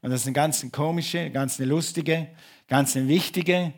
und 0.00 0.10
das 0.10 0.22
ist 0.22 0.26
eine 0.26 0.34
ganz 0.34 0.66
komische, 0.72 1.30
ganz 1.30 1.60
eine 1.60 1.68
lustige, 1.68 2.30
ganz 2.66 2.96
eine 2.96 3.06
wichtige, 3.06 3.74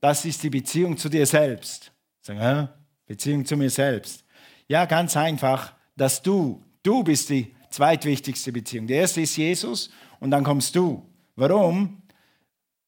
das 0.00 0.24
ist 0.24 0.42
die 0.42 0.50
Beziehung 0.50 0.96
zu 0.96 1.10
dir 1.10 1.26
selbst. 1.26 1.92
Sagen, 2.22 2.70
Beziehung 3.06 3.44
zu 3.44 3.58
mir 3.58 3.68
selbst. 3.68 4.24
Ja, 4.70 4.84
ganz 4.84 5.16
einfach, 5.16 5.74
dass 5.96 6.22
du, 6.22 6.62
du 6.84 7.02
bist 7.02 7.28
die 7.28 7.52
zweitwichtigste 7.70 8.52
Beziehung. 8.52 8.86
Die 8.86 8.94
erste 8.94 9.20
ist 9.20 9.36
Jesus 9.36 9.90
und 10.20 10.30
dann 10.30 10.44
kommst 10.44 10.76
du. 10.76 11.04
Warum? 11.34 12.02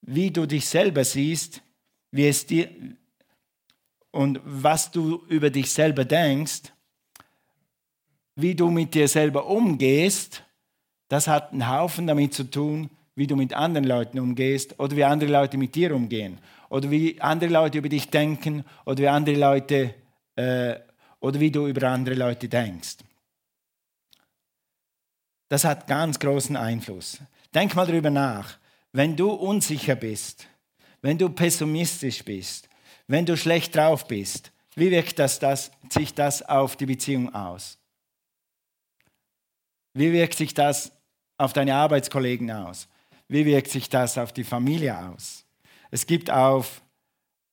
Wie 0.00 0.30
du 0.30 0.46
dich 0.46 0.68
selber 0.68 1.02
siehst, 1.02 1.60
wie 2.12 2.28
es 2.28 2.46
dir 2.46 2.70
und 4.12 4.38
was 4.44 4.92
du 4.92 5.24
über 5.26 5.50
dich 5.50 5.72
selber 5.72 6.04
denkst, 6.04 6.72
wie 8.36 8.54
du 8.54 8.70
mit 8.70 8.94
dir 8.94 9.08
selber 9.08 9.46
umgehst, 9.46 10.44
das 11.08 11.26
hat 11.26 11.50
einen 11.50 11.68
Haufen 11.68 12.06
damit 12.06 12.32
zu 12.32 12.44
tun, 12.44 12.90
wie 13.16 13.26
du 13.26 13.34
mit 13.34 13.54
anderen 13.54 13.88
Leuten 13.88 14.20
umgehst 14.20 14.78
oder 14.78 14.94
wie 14.94 15.02
andere 15.02 15.32
Leute 15.32 15.58
mit 15.58 15.74
dir 15.74 15.96
umgehen 15.96 16.38
oder 16.68 16.92
wie 16.92 17.20
andere 17.20 17.50
Leute 17.50 17.78
über 17.78 17.88
dich 17.88 18.08
denken 18.08 18.64
oder 18.86 18.98
wie 18.98 19.08
andere 19.08 19.36
Leute 19.36 19.94
äh, 20.36 20.76
oder 21.22 21.40
wie 21.40 21.50
du 21.50 21.66
über 21.66 21.88
andere 21.88 22.16
Leute 22.16 22.48
denkst. 22.48 22.96
Das 25.48 25.64
hat 25.64 25.86
ganz 25.86 26.18
großen 26.18 26.56
Einfluss. 26.56 27.18
Denk 27.54 27.74
mal 27.74 27.86
darüber 27.86 28.10
nach. 28.10 28.58
Wenn 28.92 29.16
du 29.16 29.30
unsicher 29.30 29.94
bist, 29.94 30.48
wenn 31.00 31.18
du 31.18 31.30
pessimistisch 31.30 32.24
bist, 32.24 32.68
wenn 33.06 33.24
du 33.24 33.36
schlecht 33.36 33.74
drauf 33.74 34.06
bist, 34.06 34.52
wie 34.74 34.90
wirkt 34.90 35.18
das, 35.18 35.38
das, 35.38 35.70
sich 35.90 36.12
das 36.12 36.42
auf 36.42 36.76
die 36.76 36.86
Beziehung 36.86 37.32
aus? 37.34 37.78
Wie 39.94 40.12
wirkt 40.12 40.34
sich 40.36 40.54
das 40.54 40.90
auf 41.36 41.52
deine 41.52 41.74
Arbeitskollegen 41.74 42.50
aus? 42.50 42.88
Wie 43.28 43.44
wirkt 43.44 43.70
sich 43.70 43.88
das 43.88 44.18
auf 44.18 44.32
die 44.32 44.44
Familie 44.44 44.98
aus? 44.98 45.44
Es 45.90 46.06
gibt 46.06 46.30
auf 46.30 46.82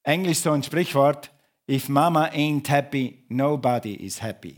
Englisch 0.04 0.40
so 0.40 0.52
ein 0.52 0.64
Sprichwort, 0.64 1.32
If 1.70 1.88
Mama 1.88 2.32
ain't 2.34 2.68
happy, 2.68 3.26
nobody 3.30 3.94
is 3.94 4.20
happy. 4.24 4.58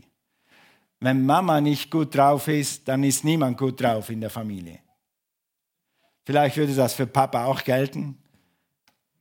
Wenn 0.98 1.26
Mama 1.26 1.60
nicht 1.60 1.90
gut 1.90 2.14
drauf 2.14 2.48
ist, 2.48 2.88
dann 2.88 3.04
ist 3.04 3.22
niemand 3.22 3.58
gut 3.58 3.78
drauf 3.82 4.08
in 4.08 4.22
der 4.22 4.30
Familie. 4.30 4.78
Vielleicht 6.24 6.56
würde 6.56 6.74
das 6.74 6.94
für 6.94 7.06
Papa 7.06 7.44
auch 7.44 7.64
gelten. 7.64 8.16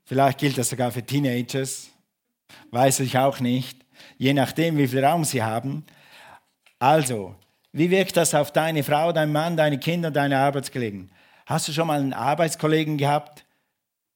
Vielleicht 0.05 0.38
gilt 0.38 0.57
das 0.57 0.69
sogar 0.69 0.91
für 0.91 1.05
Teenagers. 1.05 1.89
Weiß 2.69 3.01
ich 3.01 3.17
auch 3.17 3.41
nicht. 3.41 3.86
Je 4.17 4.33
nachdem, 4.33 4.77
wie 4.77 4.88
viel 4.88 5.03
Raum 5.03 5.25
sie 5.25 5.43
haben. 5.43 5.83
Also, 6.79 7.36
wie 7.74 7.89
wirkt 7.89 8.15
das 8.15 8.33
auf 8.33 8.53
deine 8.53 8.83
Frau, 8.83 9.12
deinen 9.12 9.33
Mann, 9.33 9.57
deine 9.57 9.79
Kinder, 9.79 10.12
deine 10.12 10.38
Arbeitskollegen? 10.38 11.12
Hast 11.45 11.67
du 11.67 11.74
schon 11.74 11.88
mal 11.88 12.00
einen 12.00 12.13
Arbeitskollegen 12.13 12.98
gehabt? 12.98 13.45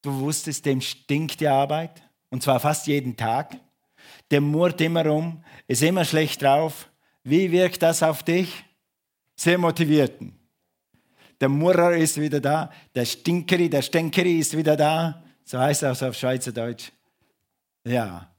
Du 0.01 0.17
wusstest, 0.19 0.65
dem 0.65 0.79
stinkt 0.79 1.41
die 1.41 1.47
Arbeit. 1.49 2.03
Und 2.29 2.41
zwar 2.41 2.59
fast 2.61 2.87
jeden 2.87 3.17
Tag 3.17 3.57
der 4.31 4.41
murrt 4.41 4.81
immer 4.81 5.05
rum, 5.05 5.43
ist 5.67 5.83
immer 5.83 6.05
schlecht 6.05 6.41
drauf. 6.41 6.89
Wie 7.23 7.51
wirkt 7.51 7.81
das 7.81 8.03
auf 8.03 8.23
dich? 8.23 8.63
Sehr 9.35 9.57
motivierten. 9.57 10.33
Der 11.41 11.49
Murrer 11.49 11.95
ist 11.95 12.19
wieder 12.19 12.39
da, 12.39 12.71
der 12.93 13.05
Stinkeri, 13.05 13.69
der 13.69 13.81
Stenkeri 13.81 14.39
ist 14.39 14.55
wieder 14.55 14.77
da. 14.77 15.23
So 15.43 15.59
heißt 15.59 15.83
das 15.83 16.01
auf 16.01 16.15
Schweizerdeutsch. 16.15 16.91
Ja. 17.85 18.31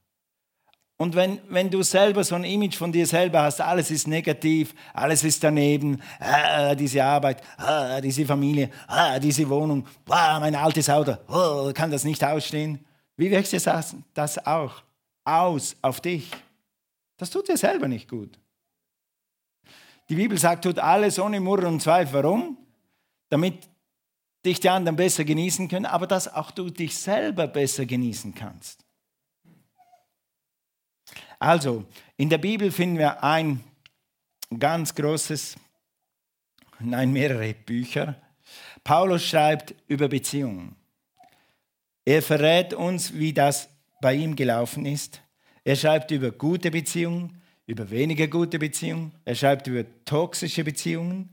Und 0.99 1.15
wenn, 1.15 1.41
wenn 1.51 1.69
du 1.69 1.83
selber 1.83 2.25
so 2.25 2.37
ein 2.37 2.45
Image 2.45 2.77
von 2.77 2.91
dir 2.91 3.07
selber 3.07 3.43
hast, 3.43 3.61
alles 3.61 3.91
ist 3.91 4.09
negativ, 4.09 4.75
alles 4.95 5.23
ist 5.25 5.45
daneben, 5.45 6.01
ah, 6.19 6.75
diese 6.75 7.05
Arbeit, 7.05 7.43
ah, 7.59 8.01
diese 8.01 8.25
Familie, 8.25 8.71
ah, 8.87 9.19
diese 9.19 9.47
Wohnung, 9.49 9.87
ah, 10.09 10.41
mein 10.41 10.55
altes 10.55 10.89
Auto, 10.89 11.17
oh, 11.29 11.71
kann 11.75 11.91
das 11.91 12.05
nicht 12.05 12.25
ausstehen. 12.25 12.83
Wie 13.19 13.31
wirkt 13.31 13.53
das, 13.53 13.95
das 14.15 14.47
auch? 14.47 14.86
Aus 15.27 15.77
auf 15.83 16.01
dich. 16.01 16.31
Das 17.17 17.31
tut 17.31 17.49
dir 17.49 17.57
selber 17.57 17.89
nicht 17.89 18.09
gut. 18.09 18.39
Die 20.09 20.15
Bibel 20.15 20.39
sagt, 20.39 20.65
tut 20.65 20.79
alles 20.79 21.19
ohne 21.19 21.41
Murren 21.41 21.75
und 21.75 21.83
Zweifel. 21.83 22.23
Warum? 22.23 22.59
Damit 23.29 23.69
dich 24.45 24.61
die 24.61 24.71
anderen 24.71 24.97
besser 24.97 25.25
genießen 25.25 25.69
können, 25.69 25.87
aber 25.87 26.07
dass 26.07 26.33
auch 26.33 26.53
du 26.53 26.71
dich 26.71 26.97
selber 26.97 27.49
besser 27.49 27.85
genießen 27.85 28.35
kannst. 28.35 28.85
Also, 31.39 31.85
in 32.17 32.31
der 32.31 32.39
Bibel 32.39 32.71
finden 32.71 32.99
wir 32.99 33.23
ein 33.23 33.63
ganz 34.59 34.95
großes, 34.95 35.57
nein, 36.79 37.13
mehrere 37.13 37.53
Bücher. 37.53 38.15
Paulus 38.85 39.25
schreibt 39.25 39.75
über 39.89 40.09
Beziehungen. 40.09 40.77
Er 42.05 42.23
verrät 42.23 42.73
uns, 42.73 43.13
wie 43.15 43.33
das 43.33 43.69
bei 44.07 44.15
ihm 44.15 44.37
gelaufen 44.37 44.87
ist. 44.87 45.21
Er 45.65 45.75
schreibt 45.75 46.13
über 46.13 46.31
gute 46.31 46.71
Beziehungen, 46.71 47.43
über 47.67 47.91
weniger 47.91 48.29
gute 48.29 48.57
Beziehungen. 48.57 49.11
Er 49.25 49.35
schreibt 49.35 49.67
über 49.67 49.85
toxische 50.05 50.63
Beziehungen, 50.63 51.31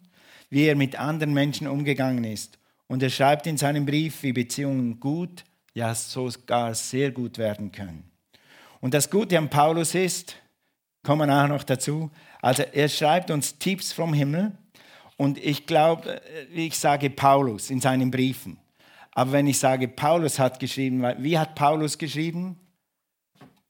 wie 0.50 0.64
er 0.64 0.76
mit 0.76 1.00
anderen 1.00 1.36
Menschen 1.36 1.68
umgegangen 1.68 2.24
ist. 2.24 2.58
Und 2.88 3.04
er 3.04 3.12
schreibt 3.12 3.46
in 3.46 3.58
seinem 3.58 3.86
Brief, 3.86 4.24
wie 4.24 4.34
Beziehungen 4.34 5.00
gut, 5.00 5.44
ja 5.76 5.94
sogar 5.94 6.74
sehr 6.74 7.12
gut 7.12 7.38
werden 7.38 7.72
können. 7.72 8.06
Und 8.82 8.96
das 8.96 9.12
Gute 9.12 9.38
an 9.38 9.52
Paulus 9.52 9.94
ist, 9.94 10.36
kommen 11.04 11.22
wir 11.22 11.28
nachher 11.28 11.50
noch 11.50 11.64
dazu, 11.64 12.10
also 12.42 12.64
er 12.64 12.90
schreibt 12.90 13.30
uns 13.30 13.60
Tipps 13.60 13.94
vom 13.94 14.16
Himmel. 14.16 14.52
Und 15.16 15.38
ich 15.38 15.68
glaube, 15.68 16.20
äh, 16.26 16.46
ich 16.52 16.76
sage 16.80 17.12
Paulus 17.12 17.70
in 17.70 17.82
seinen 17.82 18.10
Briefen. 18.10 18.58
Aber 19.12 19.32
wenn 19.32 19.46
ich 19.46 19.60
sage, 19.60 19.88
Paulus 19.88 20.40
hat 20.40 20.60
geschrieben, 20.60 21.04
wie 21.20 21.38
hat 21.38 21.54
Paulus 21.54 22.00
geschrieben? 22.00 22.58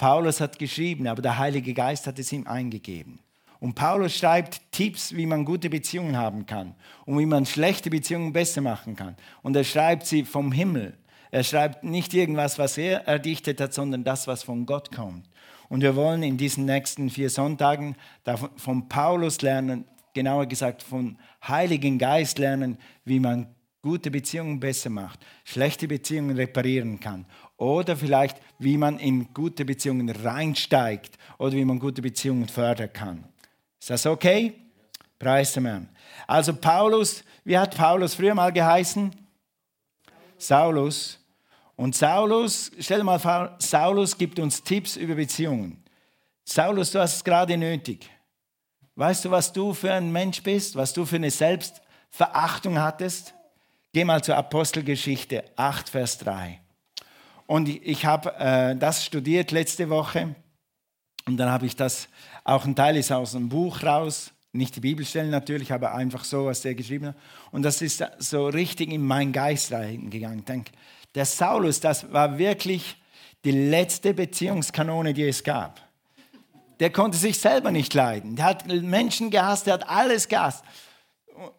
Paulus 0.04 0.42
hat 0.42 0.60
geschrieben, 0.60 1.08
aber 1.08 1.22
der 1.22 1.38
Heilige 1.38 1.74
Geist 1.74 2.08
hat 2.08 2.20
es 2.20 2.34
ihm 2.34 2.46
eingegeben. 2.46 3.20
Und 3.62 3.76
Paulus 3.76 4.14
schreibt 4.14 4.60
Tipps, 4.74 5.16
wie 5.16 5.26
man 5.26 5.46
gute 5.46 5.70
Beziehungen 5.70 6.18
haben 6.18 6.46
kann 6.46 6.76
und 7.06 7.20
wie 7.20 7.26
man 7.26 7.46
schlechte 7.46 7.90
Beziehungen 7.90 8.34
besser 8.34 8.60
machen 8.60 8.98
kann. 8.98 9.16
Und 9.44 9.56
er 9.56 9.64
schreibt 9.64 10.06
sie 10.06 10.26
vom 10.26 10.52
Himmel. 10.52 10.98
Er 11.32 11.46
schreibt 11.46 11.86
nicht 11.86 12.14
irgendwas, 12.14 12.60
was 12.60 12.78
er 12.78 13.08
erdichtet 13.08 13.62
hat, 13.62 13.74
sondern 13.74 14.04
das, 14.04 14.28
was 14.28 14.44
von 14.44 14.66
Gott 14.66 14.94
kommt. 14.94 15.24
Und 15.70 15.80
wir 15.80 15.96
wollen 15.96 16.22
in 16.22 16.36
diesen 16.36 16.66
nächsten 16.66 17.10
vier 17.10 17.30
Sonntagen 17.30 17.96
von 18.58 18.90
Paulus 18.90 19.42
lernen, 19.42 19.86
genauer 20.14 20.48
gesagt 20.48 20.84
vom 20.84 21.18
Heiligen 21.48 21.98
Geist 21.98 22.40
lernen, 22.40 22.78
wie 23.06 23.22
man 23.22 23.48
gute 23.82 24.12
Beziehungen 24.12 24.60
besser 24.60 24.90
macht, 24.90 25.20
schlechte 25.44 25.88
Beziehungen 25.88 26.36
reparieren 26.36 27.00
kann 27.00 27.26
oder 27.58 27.96
vielleicht 27.96 28.38
wie 28.60 28.78
man 28.78 29.00
in 29.00 29.34
gute 29.34 29.66
Beziehungen 29.66 30.10
reinsteigt 30.10 31.18
oder 31.38 31.54
wie 31.54 31.66
man 31.66 31.80
gute 31.80 32.02
Beziehungen 32.02 32.48
fördern 32.48 32.92
kann. 32.92 33.26
Ist 33.80 33.90
das 33.90 34.06
okay? 34.06 34.54
Preis 35.20 35.54
dem 35.54 35.66
Herrn. 35.66 35.90
Also 36.28 36.54
Paulus, 36.54 37.24
wie 37.44 37.58
hat 37.58 37.76
Paulus 37.76 38.16
früher 38.16 38.36
mal 38.36 38.52
geheißen? 38.52 39.12
Saulus. 40.38 41.20
Und 41.76 41.96
Saulus, 41.96 42.72
stell 42.80 43.00
dir 43.00 43.04
mal 43.04 43.20
vor, 43.20 43.56
Saulus 43.60 44.18
gibt 44.18 44.40
uns 44.40 44.62
Tipps 44.64 44.96
über 44.96 45.16
Beziehungen. 45.16 45.84
Saulus, 46.46 46.92
du 46.92 47.00
hast 47.00 47.16
es 47.16 47.24
gerade 47.24 47.58
nötig. 47.58 48.10
Weißt 48.96 49.26
du, 49.26 49.32
was 49.32 49.52
du 49.52 49.74
für 49.74 49.92
ein 49.92 50.12
Mensch 50.12 50.44
bist, 50.44 50.76
was 50.76 50.94
du 50.94 51.06
für 51.06 51.16
eine 51.16 51.32
Selbstverachtung 51.32 52.80
hattest? 52.80 53.34
Geh 53.92 54.06
mal 54.06 54.24
zur 54.24 54.38
Apostelgeschichte 54.38 55.46
8, 55.56 55.90
Vers 55.90 56.18
3. 56.20 56.63
Und 57.46 57.68
ich 57.68 58.06
habe 58.06 58.34
äh, 58.38 58.76
das 58.76 59.06
studiert 59.06 59.52
letzte 59.52 59.90
Woche 59.90 60.36
und 61.26 61.38
dann 61.38 61.50
habe 61.50 61.66
ich 61.66 61.76
das, 61.76 62.10
auch 62.44 62.66
ein 62.66 62.76
Teil 62.76 62.98
ist 62.98 63.12
aus 63.12 63.36
einem 63.36 63.50
Buch 63.50 63.84
raus, 63.84 64.32
nicht 64.52 64.76
die 64.76 64.82
Bibelstellen 64.82 65.32
natürlich, 65.32 65.72
aber 65.72 65.96
einfach 65.96 66.24
so, 66.24 66.46
was 66.46 66.62
der 66.62 66.76
geschrieben 66.76 67.08
hat. 67.08 67.16
Und 67.52 67.64
das 67.64 67.82
ist 67.82 68.04
so 68.20 68.48
richtig 68.48 68.92
in 68.92 69.06
meinen 69.06 69.32
Geist 69.32 69.72
reingegangen. 69.72 70.40
Ich 70.40 70.46
denke, 70.46 70.72
der 71.16 71.26
Saulus, 71.26 71.80
das 71.80 72.12
war 72.12 72.38
wirklich 72.38 72.98
die 73.44 73.52
letzte 73.52 74.14
Beziehungskanone, 74.14 75.14
die 75.14 75.28
es 75.28 75.44
gab. 75.44 75.82
Der 76.80 76.92
konnte 76.92 77.18
sich 77.18 77.40
selber 77.40 77.72
nicht 77.72 77.94
leiden. 77.94 78.36
Der 78.36 78.46
hat 78.46 78.68
Menschen 78.68 79.32
gehasst, 79.32 79.68
der 79.68 79.76
hat 79.76 79.90
alles 79.90 80.28
gehasst. 80.28 80.64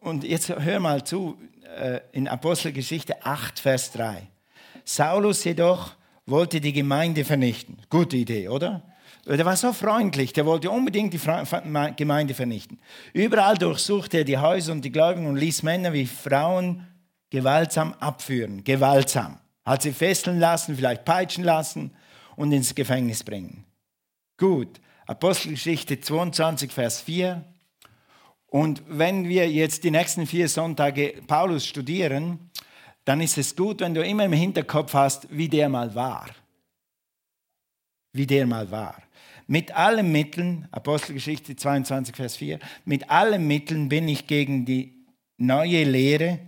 Und 0.00 0.22
jetzt 0.22 0.48
hör 0.48 0.80
mal 0.80 1.04
zu, 1.04 1.38
äh, 1.76 2.00
in 2.12 2.28
Apostelgeschichte 2.28 3.24
8, 3.24 3.58
Vers 3.58 3.92
3. 3.92 4.28
Saulus 4.84 5.44
jedoch 5.44 5.96
wollte 6.26 6.60
die 6.60 6.72
Gemeinde 6.72 7.24
vernichten. 7.24 7.78
Gute 7.90 8.16
Idee, 8.16 8.48
oder? 8.48 8.82
Der 9.26 9.44
war 9.46 9.56
so 9.56 9.72
freundlich, 9.72 10.34
der 10.34 10.44
wollte 10.44 10.70
unbedingt 10.70 11.14
die 11.14 11.20
Gemeinde 11.96 12.34
vernichten. 12.34 12.78
Überall 13.14 13.56
durchsuchte 13.56 14.18
er 14.18 14.24
die 14.24 14.38
Häuser 14.38 14.72
und 14.72 14.84
die 14.84 14.92
Gläubigen 14.92 15.26
und 15.26 15.36
ließ 15.36 15.62
Männer 15.62 15.94
wie 15.94 16.06
Frauen 16.06 16.86
gewaltsam 17.30 17.94
abführen. 18.00 18.64
Gewaltsam. 18.64 19.38
Hat 19.64 19.80
sie 19.80 19.92
fesseln 19.92 20.38
lassen, 20.38 20.76
vielleicht 20.76 21.06
peitschen 21.06 21.42
lassen 21.42 21.90
und 22.36 22.52
ins 22.52 22.74
Gefängnis 22.74 23.24
bringen. 23.24 23.64
Gut. 24.36 24.80
Apostelgeschichte 25.06 26.00
22, 26.00 26.70
Vers 26.70 27.00
4. 27.00 27.44
Und 28.46 28.82
wenn 28.86 29.28
wir 29.28 29.50
jetzt 29.50 29.84
die 29.84 29.90
nächsten 29.90 30.26
vier 30.26 30.48
Sonntage 30.48 31.14
Paulus 31.26 31.66
studieren, 31.66 32.50
dann 33.04 33.20
ist 33.20 33.38
es 33.38 33.54
gut, 33.54 33.80
wenn 33.80 33.94
du 33.94 34.04
immer 34.04 34.25
im 34.25 34.32
Hinterkopf 34.32 34.94
hast, 34.94 35.26
wie 35.30 35.49
der 35.49 35.68
mal 35.68 35.94
war. 35.94 36.26
Wie 38.12 38.26
der 38.26 38.46
mal 38.46 38.70
war. 38.70 39.02
Mit 39.46 39.76
allen 39.76 40.11
Mitteln, 40.11 40.68
Apostelgeschichte 40.70 41.55
22, 41.55 42.16
Vers 42.16 42.37
4, 42.37 42.59
mit 42.85 43.11
allen 43.11 43.46
Mitteln 43.46 43.88
bin 43.88 44.09
ich 44.09 44.26
gegen 44.26 44.64
die 44.64 45.05
neue 45.37 45.85
Lehre, 45.85 46.40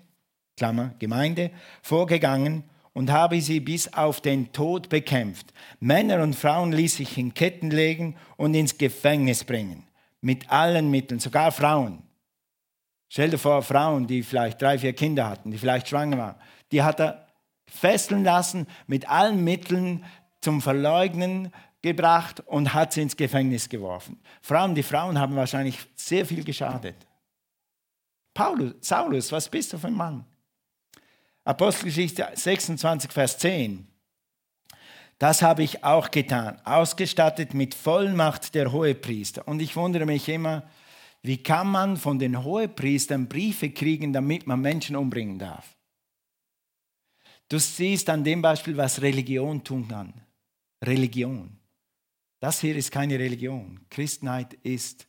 Klammer, 0.57 0.95
Gemeinde, 0.99 1.51
vorgegangen 1.83 2.65
und 2.95 3.11
habe 3.11 3.39
sie 3.43 3.61
bis 3.61 3.93
auf 3.93 4.23
den 4.23 4.53
Tod 4.53 4.89
bekämpft. 4.89 5.53
Männer 5.81 6.23
und 6.23 6.35
Frauen 6.35 6.73
ließ 6.73 7.01
ich 7.01 7.19
in 7.19 7.35
Ketten 7.35 7.71
legen 7.71 8.17
und 8.39 8.55
ins 8.55 8.79
Gefängnis 8.79 9.45
bringen. 9.45 9.87
Mit 10.23 10.51
allen 10.51 10.91
Mitteln, 10.91 11.21
sogar 11.21 11.53
Frauen. 11.53 12.03
Stell 13.11 13.31
dir 13.31 13.39
vor, 13.39 13.63
Frauen, 13.63 14.07
die 14.07 14.23
vielleicht 14.23 14.61
drei, 14.61 14.79
vier 14.79 14.95
Kinder 14.95 15.29
hatten, 15.29 15.51
die 15.51 15.59
vielleicht 15.59 15.89
schwanger 15.89 16.19
waren, 16.19 16.37
die 16.73 16.83
hat 16.83 17.01
er 17.01 17.27
fesseln 17.67 18.25
lassen, 18.25 18.67
mit 18.87 19.09
allen 19.09 19.43
Mitteln 19.43 20.05
zum 20.41 20.63
Verleugnen 20.63 21.53
gebracht 21.83 22.41
und 22.41 22.75
hat 22.75 22.93
sie 22.93 23.03
ins 23.03 23.17
Gefängnis 23.17 23.69
geworfen. 23.69 24.21
Vor 24.43 24.69
die 24.69 24.83
Frauen 24.83 25.19
haben 25.19 25.37
wahrscheinlich 25.37 25.79
sehr 25.95 26.27
viel 26.27 26.45
geschadet. 26.45 26.97
Paulus, 28.35 28.75
Saulus, 28.81 29.33
was 29.33 29.49
bist 29.49 29.73
du 29.73 29.79
für 29.79 29.87
ein 29.87 29.95
Mann? 29.95 30.25
Apostelgeschichte 31.45 32.29
26, 32.35 33.13
Vers 33.13 33.39
10. 33.39 33.87
Das 35.19 35.41
habe 35.43 35.63
ich 35.63 35.83
auch 35.85 36.11
getan, 36.11 36.61
ausgestattet 36.65 37.55
mit 37.55 37.75
Vollmacht 37.75 38.55
der 38.55 38.73
Hohepriester. 38.73 39.47
Und 39.49 39.61
ich 39.61 39.77
wundere 39.77 40.05
mich 40.05 40.29
immer, 40.29 40.65
wie 41.23 41.43
kann 41.43 41.69
man 41.69 41.97
von 41.97 42.19
den 42.19 42.45
Hohepriestern 42.45 43.29
Briefe 43.29 43.71
kriegen, 43.71 44.13
damit 44.13 44.47
man 44.47 44.61
Menschen 44.61 44.97
umbringen 44.97 45.39
darf? 45.39 45.76
Du 47.49 47.59
siehst 47.59 48.09
an 48.11 48.25
dem 48.25 48.43
Beispiel, 48.43 48.77
was 48.77 49.01
Religion 49.01 49.63
tun 49.63 49.87
kann. 49.87 50.13
Religion. 50.83 51.57
Das 52.41 52.61
hier 52.61 52.77
ist 52.77 52.91
keine 52.91 53.19
Religion. 53.19 53.81
Christenheit 53.89 54.55
ist, 54.63 55.07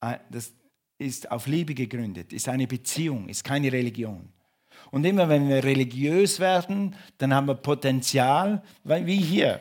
äh, 0.00 0.18
das 0.30 0.52
ist 0.98 1.30
auf 1.30 1.46
Liebe 1.46 1.74
gegründet, 1.74 2.32
ist 2.32 2.48
eine 2.48 2.66
Beziehung, 2.66 3.28
ist 3.28 3.44
keine 3.44 3.70
Religion. 3.70 4.28
Und 4.90 5.04
immer 5.04 5.28
wenn 5.28 5.48
wir 5.48 5.62
religiös 5.62 6.40
werden, 6.40 6.94
dann 7.18 7.34
haben 7.34 7.48
wir 7.48 7.54
Potenzial, 7.54 8.62
wie 8.84 9.16
hier, 9.16 9.60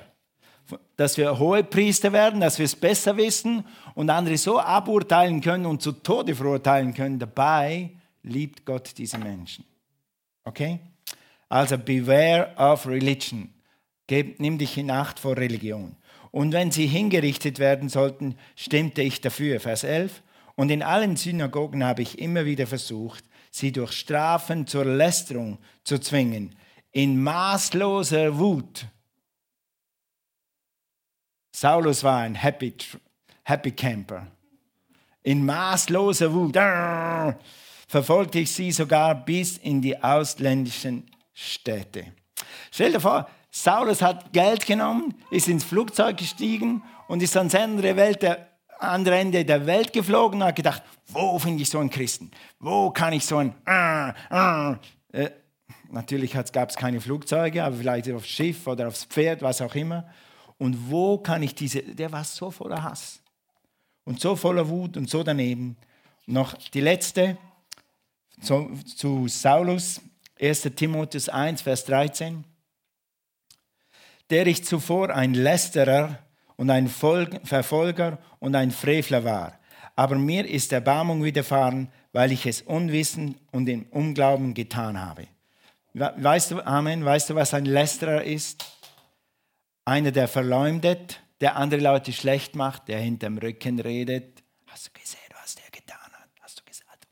dass 0.95 1.17
wir 1.17 1.37
hohe 1.37 1.63
Priester 1.63 2.11
werden, 2.11 2.41
dass 2.41 2.57
wir 2.57 2.65
es 2.65 2.75
besser 2.75 3.15
wissen 3.17 3.65
und 3.93 4.09
andere 4.09 4.37
so 4.37 4.59
aburteilen 4.59 5.41
können 5.41 5.65
und 5.65 5.81
zu 5.81 5.91
Tode 5.91 6.35
verurteilen 6.35 6.93
können. 6.93 7.19
Dabei 7.19 7.91
liebt 8.23 8.65
Gott 8.65 8.91
diese 8.97 9.17
Menschen. 9.17 9.65
Okay? 10.43 10.79
Also 11.49 11.77
beware 11.77 12.53
of 12.57 12.87
religion. 12.87 13.53
Geb, 14.07 14.39
nimm 14.39 14.57
dich 14.57 14.77
in 14.77 14.91
Acht 14.91 15.19
vor 15.19 15.37
Religion. 15.37 15.95
Und 16.31 16.51
wenn 16.51 16.71
sie 16.71 16.85
hingerichtet 16.85 17.59
werden 17.59 17.89
sollten, 17.89 18.35
stimmte 18.55 19.01
ich 19.01 19.21
dafür. 19.21 19.59
Vers 19.59 19.83
11. 19.83 20.21
Und 20.55 20.69
in 20.69 20.83
allen 20.83 21.15
Synagogen 21.15 21.83
habe 21.83 22.01
ich 22.01 22.19
immer 22.19 22.45
wieder 22.45 22.67
versucht, 22.67 23.23
sie 23.51 23.71
durch 23.71 23.93
Strafen 23.93 24.67
zur 24.67 24.85
Lästerung 24.85 25.59
zu 25.83 25.99
zwingen, 25.99 26.55
in 26.91 27.21
maßloser 27.21 28.37
Wut. 28.37 28.85
Saulus 31.53 32.03
war 32.03 32.19
ein 32.19 32.35
Happy, 32.35 32.73
Happy 33.43 33.71
Camper. 33.71 34.27
In 35.23 35.45
maßloser 35.45 36.33
Wut 36.33 36.57
verfolgte 37.87 38.39
ich 38.39 38.51
sie 38.51 38.71
sogar 38.71 39.25
bis 39.25 39.57
in 39.57 39.81
die 39.81 40.01
ausländischen 40.01 41.09
Städte. 41.35 42.13
Stell 42.71 42.93
dir 42.93 42.99
vor, 42.99 43.29
Saulus 43.51 44.01
hat 44.01 44.33
Geld 44.33 44.65
genommen, 44.65 45.13
ist 45.29 45.47
ins 45.47 45.63
Flugzeug 45.63 46.17
gestiegen 46.17 46.81
und 47.07 47.21
ist 47.21 47.37
ans 47.37 47.53
andere, 47.53 47.95
Welt, 47.95 48.21
der, 48.23 48.49
andere 48.79 49.17
Ende 49.17 49.45
der 49.45 49.65
Welt 49.65 49.93
geflogen 49.93 50.41
und 50.41 50.47
hat 50.47 50.55
gedacht, 50.55 50.81
wo 51.07 51.37
finde 51.37 51.61
ich 51.61 51.69
so 51.69 51.79
einen 51.79 51.89
Christen? 51.89 52.31
Wo 52.59 52.89
kann 52.89 53.13
ich 53.13 53.25
so 53.25 53.37
einen... 53.37 53.53
Äh, 53.65 54.09
äh, 54.31 54.75
äh, 55.11 55.31
natürlich 55.91 56.33
gab 56.51 56.69
es 56.69 56.75
keine 56.75 56.99
Flugzeuge, 56.99 57.63
aber 57.63 57.75
vielleicht 57.75 58.09
aufs 58.11 58.27
Schiff 58.27 58.65
oder 58.65 58.87
aufs 58.87 59.05
Pferd, 59.05 59.41
was 59.41 59.61
auch 59.61 59.75
immer. 59.75 60.07
Und 60.57 60.89
wo 60.89 61.17
kann 61.17 61.43
ich 61.43 61.53
diese... 61.53 61.81
Der 61.81 62.11
war 62.11 62.23
so 62.23 62.49
voller 62.49 62.81
Hass 62.81 63.21
und 64.05 64.21
so 64.21 64.35
voller 64.35 64.67
Wut 64.67 64.95
und 64.95 65.09
so 65.09 65.21
daneben. 65.21 65.75
Noch 66.27 66.53
die 66.53 66.81
letzte 66.81 67.37
zu, 68.41 68.71
zu 68.85 69.27
Saulus, 69.27 70.01
1. 70.39 70.61
Timotheus 70.75 71.29
1, 71.29 71.61
Vers 71.61 71.85
13 71.85 72.43
der 74.29 74.47
ich 74.47 74.65
zuvor 74.65 75.09
ein 75.09 75.33
Lästerer 75.33 76.19
und 76.55 76.69
ein 76.69 76.87
Verfolger 76.87 78.17
und 78.39 78.55
ein 78.55 78.71
Frevler 78.71 79.23
war. 79.23 79.59
Aber 79.95 80.15
mir 80.15 80.47
ist 80.47 80.73
Erbarmung 80.73 81.23
widerfahren, 81.23 81.89
weil 82.11 82.31
ich 82.31 82.45
es 82.45 82.61
unwissend 82.61 83.37
und 83.51 83.67
im 83.67 83.83
Unglauben 83.91 84.53
getan 84.53 84.99
habe. 84.99 85.27
Weißt 85.93 86.51
du, 86.51 86.65
Amen, 86.65 87.05
weißt 87.05 87.29
du, 87.29 87.35
was 87.35 87.53
ein 87.53 87.65
Lästerer 87.65 88.23
ist? 88.23 88.65
Einer, 89.85 90.11
der 90.11 90.27
verleumdet, 90.27 91.21
der 91.39 91.55
andere 91.55 91.81
Leute 91.81 92.11
schlecht 92.11 92.55
macht, 92.55 92.87
der 92.87 92.99
hinterm 92.99 93.37
Rücken 93.37 93.79
redet. 93.79 94.43
Hast 94.67 94.87
du 94.87 94.99
gesehen, 94.99 95.19
was 95.41 95.55
der 95.55 95.69
getan 95.71 95.97
hat? 96.11 96.29
Hast 96.41 96.59
du 96.59 96.63
gesagt? 96.65 97.07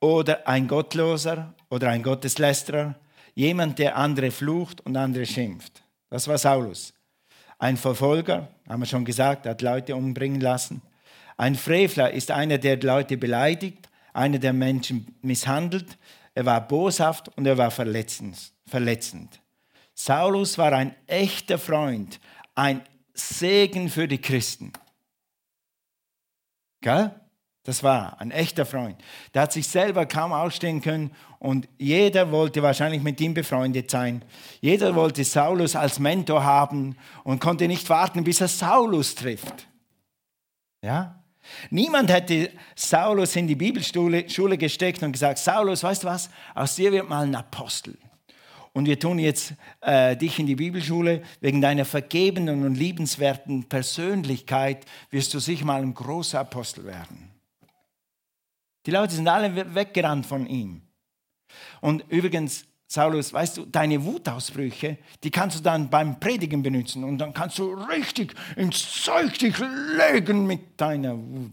Oder 0.00 0.48
ein 0.48 0.66
Gottloser 0.66 1.54
oder 1.68 1.90
ein 1.90 2.02
Gotteslästerer, 2.02 2.96
jemand, 3.34 3.78
der 3.78 3.96
andere 3.96 4.30
flucht 4.30 4.80
und 4.80 4.96
andere 4.96 5.26
schimpft. 5.26 5.82
Das 6.08 6.26
war 6.26 6.38
Saulus. 6.38 6.92
Ein 7.58 7.76
Verfolger, 7.76 8.48
haben 8.68 8.80
wir 8.80 8.86
schon 8.86 9.04
gesagt, 9.04 9.46
hat 9.46 9.62
Leute 9.62 9.94
umbringen 9.94 10.40
lassen. 10.40 10.82
Ein 11.36 11.54
Frevler 11.54 12.10
ist 12.10 12.30
einer, 12.30 12.58
der 12.58 12.80
Leute 12.80 13.16
beleidigt, 13.16 13.88
einer, 14.12 14.38
der 14.38 14.52
Menschen 14.52 15.14
misshandelt. 15.22 15.98
Er 16.34 16.46
war 16.46 16.66
boshaft 16.66 17.28
und 17.36 17.46
er 17.46 17.58
war 17.58 17.70
verletzend. 17.70 19.40
Saulus 19.94 20.56
war 20.56 20.72
ein 20.72 20.94
echter 21.06 21.58
Freund, 21.58 22.18
ein 22.54 22.82
Segen 23.12 23.90
für 23.90 24.08
die 24.08 24.20
Christen. 24.20 24.72
Gell? 26.80 27.14
Das 27.64 27.82
war 27.82 28.18
ein 28.20 28.30
echter 28.30 28.64
Freund. 28.64 28.96
Der 29.34 29.42
hat 29.42 29.52
sich 29.52 29.68
selber 29.68 30.06
kaum 30.06 30.32
ausstehen 30.32 30.80
können 30.80 31.10
und 31.38 31.68
jeder 31.78 32.30
wollte 32.32 32.62
wahrscheinlich 32.62 33.02
mit 33.02 33.20
ihm 33.20 33.34
befreundet 33.34 33.90
sein. 33.90 34.24
Jeder 34.60 34.94
wollte 34.94 35.24
Saulus 35.24 35.76
als 35.76 35.98
Mentor 35.98 36.42
haben 36.42 36.96
und 37.22 37.40
konnte 37.40 37.68
nicht 37.68 37.88
warten, 37.90 38.24
bis 38.24 38.40
er 38.40 38.48
Saulus 38.48 39.14
trifft. 39.14 39.66
Ja? 40.82 41.22
Niemand 41.68 42.10
hätte 42.10 42.50
Saulus 42.74 43.36
in 43.36 43.46
die 43.46 43.56
Bibelschule 43.56 44.28
Schule 44.30 44.56
gesteckt 44.56 45.02
und 45.02 45.12
gesagt, 45.12 45.38
Saulus, 45.38 45.82
weißt 45.82 46.04
du 46.04 46.06
was, 46.06 46.30
aus 46.54 46.76
dir 46.76 46.92
wird 46.92 47.08
mal 47.08 47.26
ein 47.26 47.34
Apostel. 47.34 47.96
Und 48.72 48.86
wir 48.86 48.98
tun 48.98 49.18
jetzt 49.18 49.54
äh, 49.80 50.16
dich 50.16 50.38
in 50.38 50.46
die 50.46 50.54
Bibelschule, 50.54 51.22
wegen 51.40 51.60
deiner 51.60 51.84
vergebenen 51.84 52.64
und 52.64 52.76
liebenswerten 52.76 53.68
Persönlichkeit 53.68 54.86
wirst 55.10 55.34
du 55.34 55.40
sicher 55.40 55.64
mal 55.64 55.82
ein 55.82 55.92
großer 55.92 56.40
Apostel 56.40 56.84
werden. 56.84 57.29
Die 58.86 58.90
Leute 58.90 59.14
sind 59.14 59.28
alle 59.28 59.74
weggerannt 59.74 60.26
von 60.26 60.46
ihm. 60.46 60.82
Und 61.80 62.04
übrigens, 62.08 62.64
Saulus, 62.86 63.32
weißt 63.32 63.58
du, 63.58 63.66
deine 63.66 64.04
Wutausbrüche, 64.04 64.98
die 65.22 65.30
kannst 65.30 65.58
du 65.58 65.62
dann 65.62 65.90
beim 65.90 66.18
Predigen 66.18 66.62
benutzen 66.62 67.04
und 67.04 67.18
dann 67.18 67.32
kannst 67.32 67.58
du 67.58 67.72
richtig 67.74 68.34
ins 68.56 69.04
Zeug 69.04 69.38
dich 69.38 69.56
legen 69.58 70.46
mit 70.46 70.80
deiner 70.80 71.16
Wut. 71.16 71.52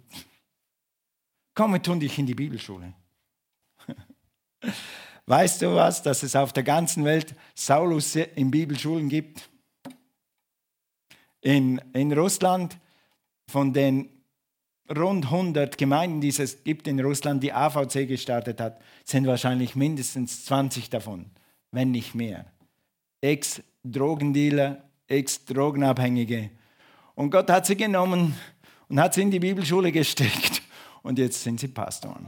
Komm, 1.53 1.73
wir 1.73 1.81
tun 1.81 1.99
dich 1.99 2.17
in 2.17 2.25
die 2.25 2.35
Bibelschule. 2.35 2.93
Weißt 5.27 5.61
du 5.61 5.75
was, 5.75 6.01
dass 6.01 6.23
es 6.23 6.35
auf 6.35 6.53
der 6.53 6.63
ganzen 6.63 7.03
Welt 7.05 7.35
Saulus 7.53 8.15
in 8.15 8.49
Bibelschulen 8.49 9.09
gibt? 9.09 9.49
In, 11.41 11.79
in 11.93 12.13
Russland, 12.13 12.77
von 13.49 13.73
den 13.73 14.09
rund 14.95 15.25
100 15.25 15.77
Gemeinden, 15.77 16.21
die 16.21 16.29
es 16.29 16.63
gibt 16.63 16.87
in 16.87 16.99
Russland, 16.99 17.43
die 17.43 17.53
AVC 17.53 18.07
gestartet 18.07 18.59
hat, 18.61 18.81
sind 19.03 19.27
wahrscheinlich 19.27 19.75
mindestens 19.75 20.45
20 20.45 20.89
davon, 20.89 21.25
wenn 21.71 21.91
nicht 21.91 22.15
mehr. 22.15 22.45
Ex-Drogendealer, 23.21 24.83
Ex-Drogenabhängige. 25.07 26.51
Und 27.15 27.31
Gott 27.31 27.49
hat 27.49 27.65
sie 27.65 27.75
genommen 27.75 28.35
und 28.89 28.99
hat 28.99 29.13
sie 29.13 29.21
in 29.21 29.31
die 29.31 29.39
Bibelschule 29.39 29.91
gesteckt. 29.91 30.61
Und 31.01 31.19
jetzt 31.19 31.41
sind 31.41 31.59
sie 31.59 31.67
Pastoren. 31.67 32.27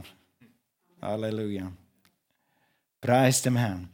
Halleluja. 1.00 1.70
Preis 3.00 3.42
dem 3.42 3.56
Herrn. 3.56 3.88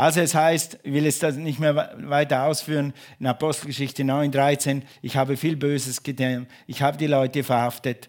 Also 0.00 0.22
es 0.22 0.34
heißt, 0.34 0.78
ich 0.82 0.94
will 0.94 1.04
es 1.04 1.18
das 1.18 1.36
nicht 1.36 1.60
mehr 1.60 1.92
weiter 1.98 2.44
ausführen, 2.44 2.94
in 3.18 3.26
Apostelgeschichte 3.26 4.02
9, 4.02 4.32
13, 4.32 4.82
ich 5.02 5.14
habe 5.14 5.36
viel 5.36 5.56
Böses 5.56 6.02
getan, 6.02 6.46
ich 6.66 6.80
habe 6.80 6.96
die 6.96 7.06
Leute 7.06 7.44
verhaftet. 7.44 8.08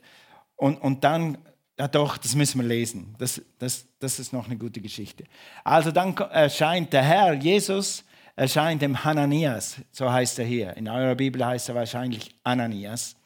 Und, 0.55 0.77
und 0.77 1.03
dann, 1.03 1.37
ja 1.77 1.89
doch, 1.89 2.15
das 2.15 2.33
müssen 2.33 2.61
wir 2.61 2.67
lesen, 2.69 3.13
das, 3.17 3.41
das, 3.59 3.87
das 3.99 4.19
ist 4.19 4.31
noch 4.31 4.45
eine 4.45 4.55
gute 4.55 4.79
Geschichte. 4.79 5.25
Also 5.65 5.91
dann 5.91 6.15
erscheint 6.15 6.93
der 6.93 7.03
Herr, 7.03 7.33
Jesus, 7.33 8.05
erscheint 8.37 8.81
dem 8.81 9.03
Hananias, 9.03 9.75
so 9.91 10.09
heißt 10.09 10.39
er 10.39 10.45
hier. 10.45 10.77
In 10.77 10.87
eurer 10.87 11.15
Bibel 11.15 11.45
heißt 11.45 11.67
er 11.67 11.75
wahrscheinlich 11.75 12.33
Ananias. 12.45 13.17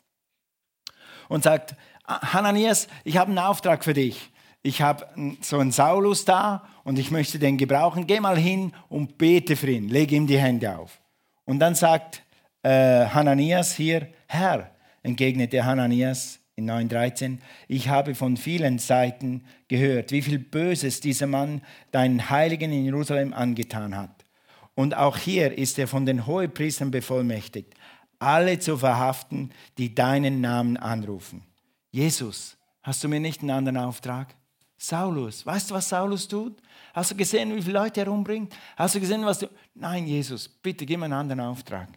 Und 1.30 1.44
sagt, 1.44 1.76
Hananias, 2.08 2.88
ich 3.04 3.18
habe 3.18 3.30
einen 3.30 3.38
Auftrag 3.38 3.84
für 3.84 3.94
dich 3.94 4.32
ich 4.66 4.82
habe 4.82 5.06
so 5.42 5.60
einen 5.60 5.72
Saulus 5.72 6.26
da 6.26 6.68
und 6.84 6.98
ich 6.98 7.12
möchte 7.12 7.38
den 7.38 7.58
gebrauchen. 7.58 8.08
Geh 8.08 8.20
mal 8.20 8.38
hin 8.38 8.74
und 8.90 9.20
bete 9.20 9.56
für 9.56 9.70
ihn, 9.70 9.90
leg 9.90 10.12
ihm 10.12 10.26
die 10.26 10.40
Hände 10.40 10.76
auf. 10.76 11.00
Und 11.46 11.60
dann 11.60 11.76
sagt 11.76 12.24
äh, 12.64 13.06
Hananias 13.06 13.76
hier, 13.76 14.08
Herr, 14.28 14.72
entgegnet 15.04 15.54
der 15.54 15.66
Hananias 15.66 16.40
in 16.56 16.68
9.13, 16.68 17.38
ich 17.68 17.90
habe 17.90 18.16
von 18.16 18.38
vielen 18.38 18.80
Seiten 18.80 19.44
gehört, 19.68 20.12
wie 20.12 20.24
viel 20.24 20.40
Böses 20.40 21.00
dieser 21.00 21.28
Mann 21.28 21.62
deinen 21.92 22.32
Heiligen 22.32 22.72
in 22.72 22.86
Jerusalem 22.86 23.34
angetan 23.34 23.96
hat. 23.96 24.26
Und 24.74 24.98
auch 24.98 25.18
hier 25.18 25.56
ist 25.56 25.78
er 25.78 25.88
von 25.88 26.08
den 26.08 26.26
Hohepriestern 26.26 26.90
bevollmächtigt, 26.90 27.76
alle 28.18 28.58
zu 28.58 28.78
verhaften, 28.78 29.52
die 29.78 29.94
deinen 29.94 30.42
Namen 30.42 30.78
anrufen. 30.78 31.44
Jesus, 31.92 32.58
hast 32.82 33.04
du 33.04 33.10
mir 33.10 33.20
nicht 33.20 33.42
einen 33.42 33.52
anderen 33.52 33.78
Auftrag? 33.78 34.34
Saulus. 34.78 35.46
Weißt 35.46 35.70
du, 35.70 35.76
was 35.76 35.90
Saulus 35.90 36.28
tut? 36.28 36.62
Hast 36.94 37.12
du 37.12 37.16
gesehen, 37.16 37.56
wie 37.56 37.62
viele 37.62 37.80
Leute 37.80 38.02
er 38.02 38.12
umbringt? 38.12 38.56
Hast 38.76 38.96
du 38.96 39.00
gesehen, 39.00 39.26
was 39.26 39.40
du. 39.40 39.50
Nein, 39.74 40.06
Jesus, 40.08 40.48
bitte 40.48 40.86
gib 40.86 41.00
mir 41.00 41.06
einen 41.06 41.14
anderen 41.14 41.42
Auftrag. 41.42 41.90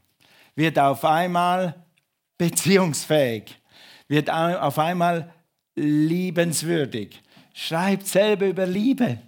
wird 0.55 0.79
auf 0.79 1.05
einmal 1.05 1.75
beziehungsfähig, 2.39 3.61
wird 4.09 4.31
auf 4.31 4.79
einmal 4.79 5.33
liebenswürdig, 5.75 7.23
schreibt 7.53 8.07
selber 8.07 8.47
über 8.47 8.67
Liebe. 8.67 9.19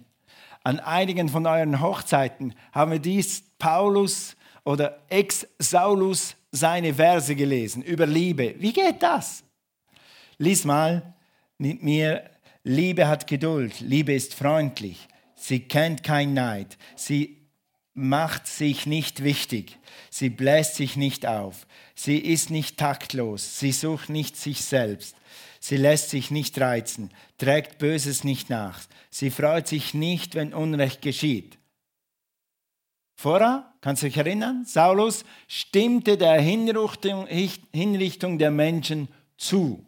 an 0.63 0.79
einigen 0.79 1.29
von 1.29 1.45
euren 1.45 1.81
Hochzeiten 1.81 2.53
haben 2.71 2.91
wir 2.91 2.99
dies 2.99 3.43
Paulus 3.57 4.35
oder 4.63 4.99
Ex-Saulus 5.09 6.35
seine 6.51 6.93
Verse 6.93 7.35
gelesen 7.35 7.81
über 7.81 8.05
Liebe. 8.05 8.55
Wie 8.59 8.73
geht 8.73 9.01
das? 9.01 9.43
Lies 10.37 10.65
mal 10.65 11.15
mit 11.57 11.81
mir. 11.81 12.29
Liebe 12.63 13.07
hat 13.07 13.25
Geduld, 13.25 13.79
Liebe 13.79 14.13
ist 14.13 14.35
freundlich, 14.35 15.07
sie 15.41 15.61
kennt 15.61 16.03
kein 16.03 16.33
Neid, 16.33 16.77
sie 16.95 17.37
macht 17.93 18.47
sich 18.47 18.85
nicht 18.85 19.23
wichtig, 19.23 19.77
sie 20.09 20.29
bläst 20.29 20.75
sich 20.75 20.95
nicht 20.95 21.25
auf, 21.25 21.67
sie 21.95 22.17
ist 22.17 22.49
nicht 22.51 22.77
taktlos, 22.77 23.59
sie 23.59 23.71
sucht 23.71 24.09
nicht 24.09 24.37
sich 24.37 24.63
selbst, 24.63 25.15
sie 25.59 25.77
lässt 25.77 26.09
sich 26.09 26.31
nicht 26.31 26.59
reizen, 26.59 27.09
trägt 27.37 27.79
Böses 27.79 28.23
nicht 28.23 28.49
nach, 28.49 28.81
sie 29.09 29.31
freut 29.31 29.67
sich 29.67 29.93
nicht, 29.93 30.35
wenn 30.35 30.53
Unrecht 30.53 31.01
geschieht. 31.01 31.57
Vorher, 33.15 33.73
kannst 33.81 34.03
du 34.03 34.07
dich 34.07 34.17
erinnern, 34.17 34.65
Saulus 34.65 35.25
stimmte 35.47 36.17
der 36.17 36.39
Hinrichtung 36.39 38.37
der 38.37 38.51
Menschen 38.51 39.09
zu. 39.37 39.85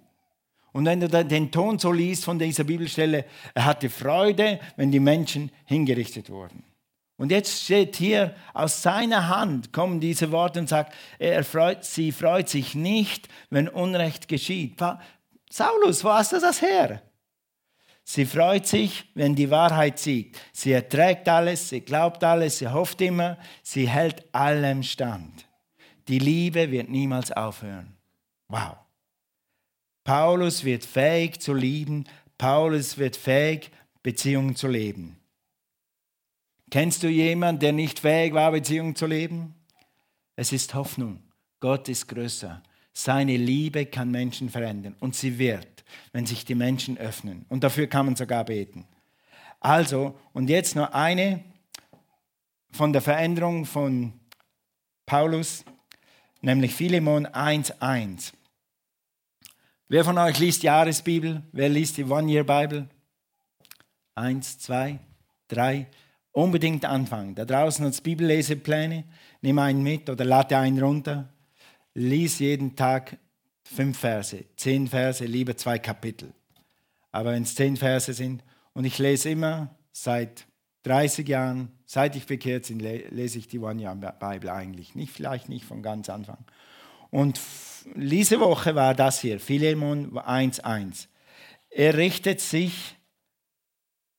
Und 0.74 0.86
wenn 0.86 1.00
du 1.00 1.08
den 1.08 1.52
Ton 1.52 1.80
so 1.80 1.92
liest 1.92 2.26
von 2.26 2.40
dieser 2.40 2.64
Bibelstelle, 2.64 3.26
er 3.54 3.66
hatte 3.66 3.90
Freude, 3.90 4.60
wenn 4.76 4.92
die 4.92 5.00
Menschen 5.00 5.52
hingerichtet 5.66 6.30
wurden. 6.30 6.64
Und 7.16 7.32
jetzt 7.32 7.64
steht 7.64 7.96
hier, 7.96 8.36
aus 8.54 8.82
seiner 8.82 9.30
Hand 9.30 9.72
kommen 9.72 10.00
diese 10.00 10.32
Worte 10.32 10.60
und 10.60 10.68
sagt, 10.68 10.94
er 11.20 11.44
freut, 11.44 11.86
sie 11.86 12.12
freut 12.12 12.50
sich 12.50 12.74
nicht, 12.74 13.30
wenn 13.52 13.70
Unrecht 13.70 14.28
geschieht. 14.28 14.82
Saulus, 15.52 16.04
wo 16.04 16.10
hast 16.10 16.34
du 16.34 16.40
das 16.40 16.62
her? 16.62 17.04
Sie 18.04 18.26
freut 18.26 18.68
sich, 18.68 19.06
wenn 19.14 19.36
die 19.36 19.50
Wahrheit 19.50 20.00
siegt. 20.00 20.42
Sie 20.52 20.74
erträgt 20.74 21.30
alles, 21.30 21.70
sie 21.70 21.82
glaubt 21.82 22.24
alles, 22.24 22.58
sie 22.58 22.68
hofft 22.68 23.00
immer, 23.00 23.38
sie 23.62 23.88
hält 23.88 24.34
allem 24.34 24.84
stand. 24.84 25.48
Die 26.08 26.20
Liebe 26.20 26.72
wird 26.72 26.90
niemals 26.90 27.32
aufhören. 27.32 27.96
Wow. 28.50 28.83
Paulus 30.04 30.64
wird 30.64 30.84
fähig 30.84 31.40
zu 31.40 31.54
lieben, 31.54 32.06
Paulus 32.38 32.98
wird 32.98 33.16
fähig, 33.16 33.72
Beziehungen 34.02 34.56
zu 34.56 34.68
leben. 34.68 35.18
Kennst 36.70 37.04
du 37.04 37.08
jemanden, 37.08 37.62
der 37.62 37.72
nicht 37.72 38.00
fähig 38.00 38.34
war, 38.34 38.52
Beziehungen 38.52 38.96
zu 38.96 39.06
leben? 39.06 39.56
Es 40.36 40.52
ist 40.52 40.74
Hoffnung. 40.74 41.22
Gott 41.60 41.88
ist 41.88 42.08
größer. 42.08 42.62
Seine 42.92 43.38
Liebe 43.38 43.86
kann 43.86 44.12
Menschen 44.12 44.50
verändern 44.50 44.96
und 45.00 45.16
sie 45.16 45.38
wird, 45.38 45.86
wenn 46.12 46.26
sich 46.26 46.46
die 46.46 46.56
Menschen 46.56 46.98
öffnen. 46.98 47.46
Und 47.48 47.64
dafür 47.64 47.88
kann 47.88 48.08
man 48.08 48.16
sogar 48.16 48.44
beten. 48.44 48.86
Also, 49.60 50.20
und 50.34 50.50
jetzt 50.50 50.76
noch 50.76 50.92
eine 50.92 51.44
von 52.72 52.92
der 52.92 53.02
Veränderung 53.02 53.66
von 53.66 54.14
Paulus, 55.06 55.64
nämlich 56.42 56.76
Philemon 56.76 57.28
1,1. 57.28 58.34
Wer 59.90 60.06
von 60.06 60.18
euch 60.18 60.40
liest 60.40 60.64
Jahresbibel? 60.64 61.44
Wer 61.52 61.70
liest 61.70 61.98
die 61.98 62.06
One-Year-Bible? 62.06 62.88
Eins, 64.16 64.58
zwei, 64.60 65.00
drei. 65.48 65.88
Unbedingt 66.32 66.86
anfangen. 66.86 67.36
Da 67.36 67.46
draußen 67.46 67.86
hat 67.86 67.94
es 67.94 68.02
Bibellesepläne. 68.02 69.04
Nimm 69.42 69.60
einen 69.60 69.84
mit 69.84 70.10
oder 70.10 70.26
lade 70.26 70.58
einen 70.58 70.82
runter. 70.82 71.30
Lies 71.94 72.40
jeden 72.40 72.76
Tag 72.76 73.18
fünf 73.64 74.00
Verse, 74.00 74.46
zehn 74.56 74.88
Verse, 74.88 75.24
lieber 75.26 75.56
zwei 75.58 75.80
Kapitel. 75.80 76.34
Aber 77.12 77.32
wenn 77.32 77.44
es 77.44 77.56
zehn 77.56 77.78
Verse 77.78 78.14
sind, 78.14 78.44
und 78.74 78.86
ich 78.86 78.98
lese 78.98 79.30
immer 79.30 79.70
seit 79.92 80.48
30 80.84 81.28
Jahren, 81.28 81.72
seit 81.86 82.16
ich 82.16 82.26
bekehrt 82.26 82.68
bin, 82.68 82.80
lese 82.80 83.38
ich 83.38 83.48
die 83.48 83.60
One-Year-Bible 83.60 84.52
eigentlich. 84.52 84.96
Nicht, 84.96 85.14
vielleicht 85.14 85.50
nicht 85.50 85.66
von 85.66 85.84
ganz 85.84 86.10
Anfang. 86.10 86.40
Und 87.12 87.40
diese 87.96 88.40
Woche 88.40 88.76
war 88.76 88.94
das 88.96 89.20
hier, 89.22 89.40
Philemon 89.40 90.12
1,1. 90.18 91.08
Er 91.70 91.98
richtet 91.98 92.40
sich 92.42 92.96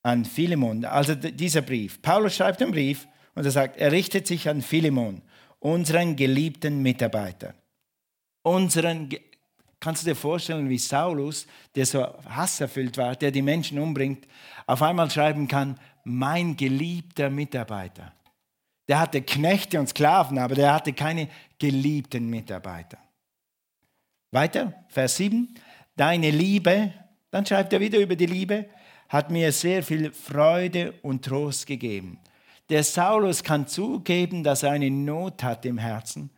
an 0.03 0.25
Philemon, 0.25 0.85
also 0.85 1.15
dieser 1.15 1.63
Brief. 1.63 2.03
Paulus 2.03 2.37
schreibt 2.37 2.61
einen 2.63 2.73
Brief 2.73 3.07
und 3.35 3.45
er 3.45 3.51
sagt, 3.51 3.79
er 3.79 3.93
richtet 3.93 4.27
sich 4.27 4.49
an 4.49 4.61
Philemon, 4.61 5.23
unseren 5.61 6.17
geliebten 6.17 6.83
Mitarbeiter. 6.83 7.55
Unseren, 8.43 9.09
kannst 9.81 10.03
du 10.03 10.11
dir 10.11 10.17
vorstellen, 10.17 10.69
wie 10.69 10.79
Saulus, 10.79 11.47
der 11.75 11.87
so 11.87 12.05
hasserfüllt 12.29 12.99
war, 12.99 13.17
der 13.17 13.31
die 13.31 13.43
Menschen 13.43 13.79
umbringt, 13.79 14.27
auf 14.67 14.83
einmal 14.83 15.11
schreiben 15.11 15.49
kann, 15.49 15.81
mein 16.05 16.57
geliebter 16.57 17.31
Mitarbeiter. 17.31 18.13
Der 18.89 19.01
hatte 19.01 19.23
Knechte 19.23 19.81
und 19.81 19.89
Sklaven, 19.89 20.39
aber 20.39 20.55
der 20.55 20.75
hatte 20.75 20.93
keine 20.93 21.29
geliebten 21.59 22.29
Mitarbeiter. 22.29 22.99
Weiter, 24.35 24.75
Vers 24.89 25.17
7. 25.19 25.55
Deine 25.95 26.33
Liebe, 26.33 26.93
dann 27.31 27.47
schreibt 27.47 27.73
er 27.73 27.79
wieder 27.79 28.01
über 28.01 28.17
die 28.17 28.27
Liebe, 28.27 28.67
hat 29.09 29.31
mir 29.31 29.53
sehr 29.53 29.85
viel 29.85 30.13
Freude 30.13 30.93
und 31.03 31.25
Trost 31.25 31.69
gegeben. 31.69 32.19
Der 32.69 32.83
Saulus 32.83 33.45
kann 33.45 33.69
zugeben, 33.69 34.43
dass 34.43 34.65
er 34.65 34.73
eine 34.73 34.91
Not 34.91 35.45
hat 35.45 35.65
im 35.65 35.79
Herzen 35.79 36.31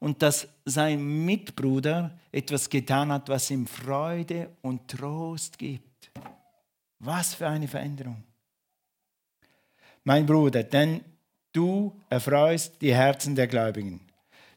und 0.00 0.20
dass 0.20 0.48
sein 0.64 1.24
Mitbruder 1.24 2.18
etwas 2.32 2.68
getan 2.68 3.12
hat, 3.12 3.28
was 3.28 3.48
ihm 3.52 3.68
Freude 3.68 4.50
und 4.60 4.88
Trost 4.88 5.56
gibt. 5.56 6.10
Was 6.98 7.34
für 7.34 7.46
eine 7.46 7.68
Veränderung. 7.68 8.24
Mein 10.02 10.26
Bruder, 10.26 10.64
denn 10.64 11.04
du 11.52 12.00
erfreust 12.10 12.82
die 12.82 12.94
Herzen 12.94 13.36
der 13.36 13.46
Gläubigen. 13.46 14.00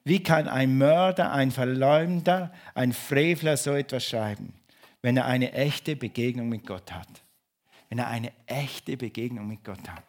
Wie 0.08 0.24
kann 0.24 0.48
ein 0.48 0.78
Mörder, 0.78 1.34
ein 1.34 1.52
Verleumder, 1.52 2.54
ein 2.74 2.94
Frevler 2.94 3.58
so 3.58 3.74
etwas 3.74 4.06
schreiben, 4.06 4.54
wenn 5.02 5.18
er 5.18 5.26
eine 5.26 5.52
echte 5.52 5.98
Begegnung 5.98 6.48
mit 6.48 6.66
Gott 6.66 6.94
hat? 6.94 7.10
Wenn 7.90 8.00
er 8.00 8.08
eine 8.08 8.32
echte 8.46 8.96
Begegnung 8.96 9.50
mit 9.50 9.66
Gott 9.66 9.86
hat. 9.90 10.06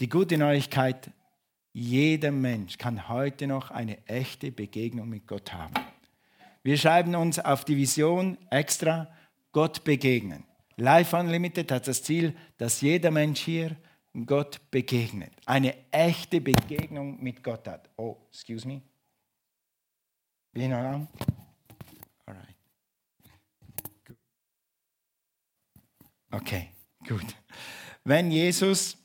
Die 0.00 0.08
gute 0.08 0.36
Neuigkeit, 0.38 1.12
jeder 1.72 2.32
Mensch 2.32 2.78
kann 2.78 3.08
heute 3.08 3.46
noch 3.46 3.70
eine 3.70 4.04
echte 4.08 4.50
Begegnung 4.50 5.08
mit 5.08 5.28
Gott 5.28 5.52
haben. 5.52 5.74
Wir 6.64 6.76
schreiben 6.76 7.14
uns 7.14 7.38
auf 7.38 7.64
die 7.64 7.76
Vision 7.76 8.38
extra 8.50 9.06
Gott 9.52 9.84
begegnen. 9.84 10.42
Life 10.74 11.16
Unlimited 11.16 11.70
hat 11.70 11.86
das 11.86 12.02
Ziel, 12.02 12.34
dass 12.56 12.80
jeder 12.80 13.12
Mensch 13.12 13.38
hier 13.38 13.76
Gott 14.26 14.60
begegnet. 14.72 15.30
Eine 15.46 15.76
echte 15.92 16.40
Begegnung 16.40 17.22
mit 17.22 17.44
Gott 17.44 17.68
hat. 17.68 17.88
Oh, 17.96 18.16
excuse 18.32 18.66
me. 18.66 18.82
Ich 20.52 20.68
noch 20.68 20.78
an? 20.78 21.08
Alright. 22.26 22.56
Okay, 26.30 26.68
gut. 27.06 27.24
Wenn 28.04 28.30
Jesus 28.30 28.96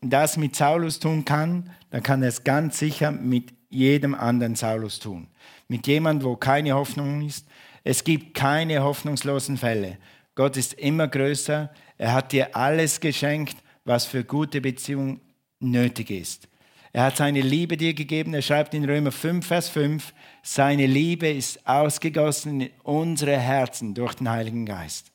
das 0.00 0.36
mit 0.36 0.54
Saulus 0.56 0.98
tun 0.98 1.24
kann, 1.24 1.70
dann 1.90 2.02
kann 2.02 2.22
er 2.22 2.28
es 2.28 2.44
ganz 2.44 2.78
sicher 2.78 3.10
mit 3.10 3.52
jedem 3.70 4.14
anderen 4.14 4.54
Saulus 4.54 4.98
tun. 4.98 5.28
Mit 5.68 5.86
jemandem, 5.86 6.28
wo 6.28 6.36
keine 6.36 6.74
Hoffnung 6.74 7.22
ist. 7.26 7.46
Es 7.84 8.04
gibt 8.04 8.34
keine 8.34 8.82
hoffnungslosen 8.82 9.56
Fälle. 9.56 9.98
Gott 10.34 10.56
ist 10.56 10.74
immer 10.74 11.08
größer. 11.08 11.72
Er 11.98 12.12
hat 12.12 12.32
dir 12.32 12.54
alles 12.56 13.00
geschenkt, 13.00 13.56
was 13.84 14.06
für 14.06 14.24
gute 14.24 14.60
Beziehungen 14.60 15.20
nötig 15.60 16.10
ist. 16.10 16.48
Er 16.92 17.04
hat 17.04 17.16
seine 17.16 17.40
Liebe 17.40 17.76
dir 17.76 17.94
gegeben. 17.94 18.34
Er 18.34 18.42
schreibt 18.42 18.74
in 18.74 18.84
Römer 18.84 19.12
5, 19.12 19.46
Vers 19.46 19.68
5, 19.70 20.12
seine 20.42 20.86
Liebe 20.86 21.28
ist 21.28 21.66
ausgegossen 21.66 22.60
in 22.60 22.70
unsere 22.82 23.38
Herzen 23.38 23.94
durch 23.94 24.14
den 24.14 24.28
Heiligen 24.28 24.66
Geist. 24.66 25.10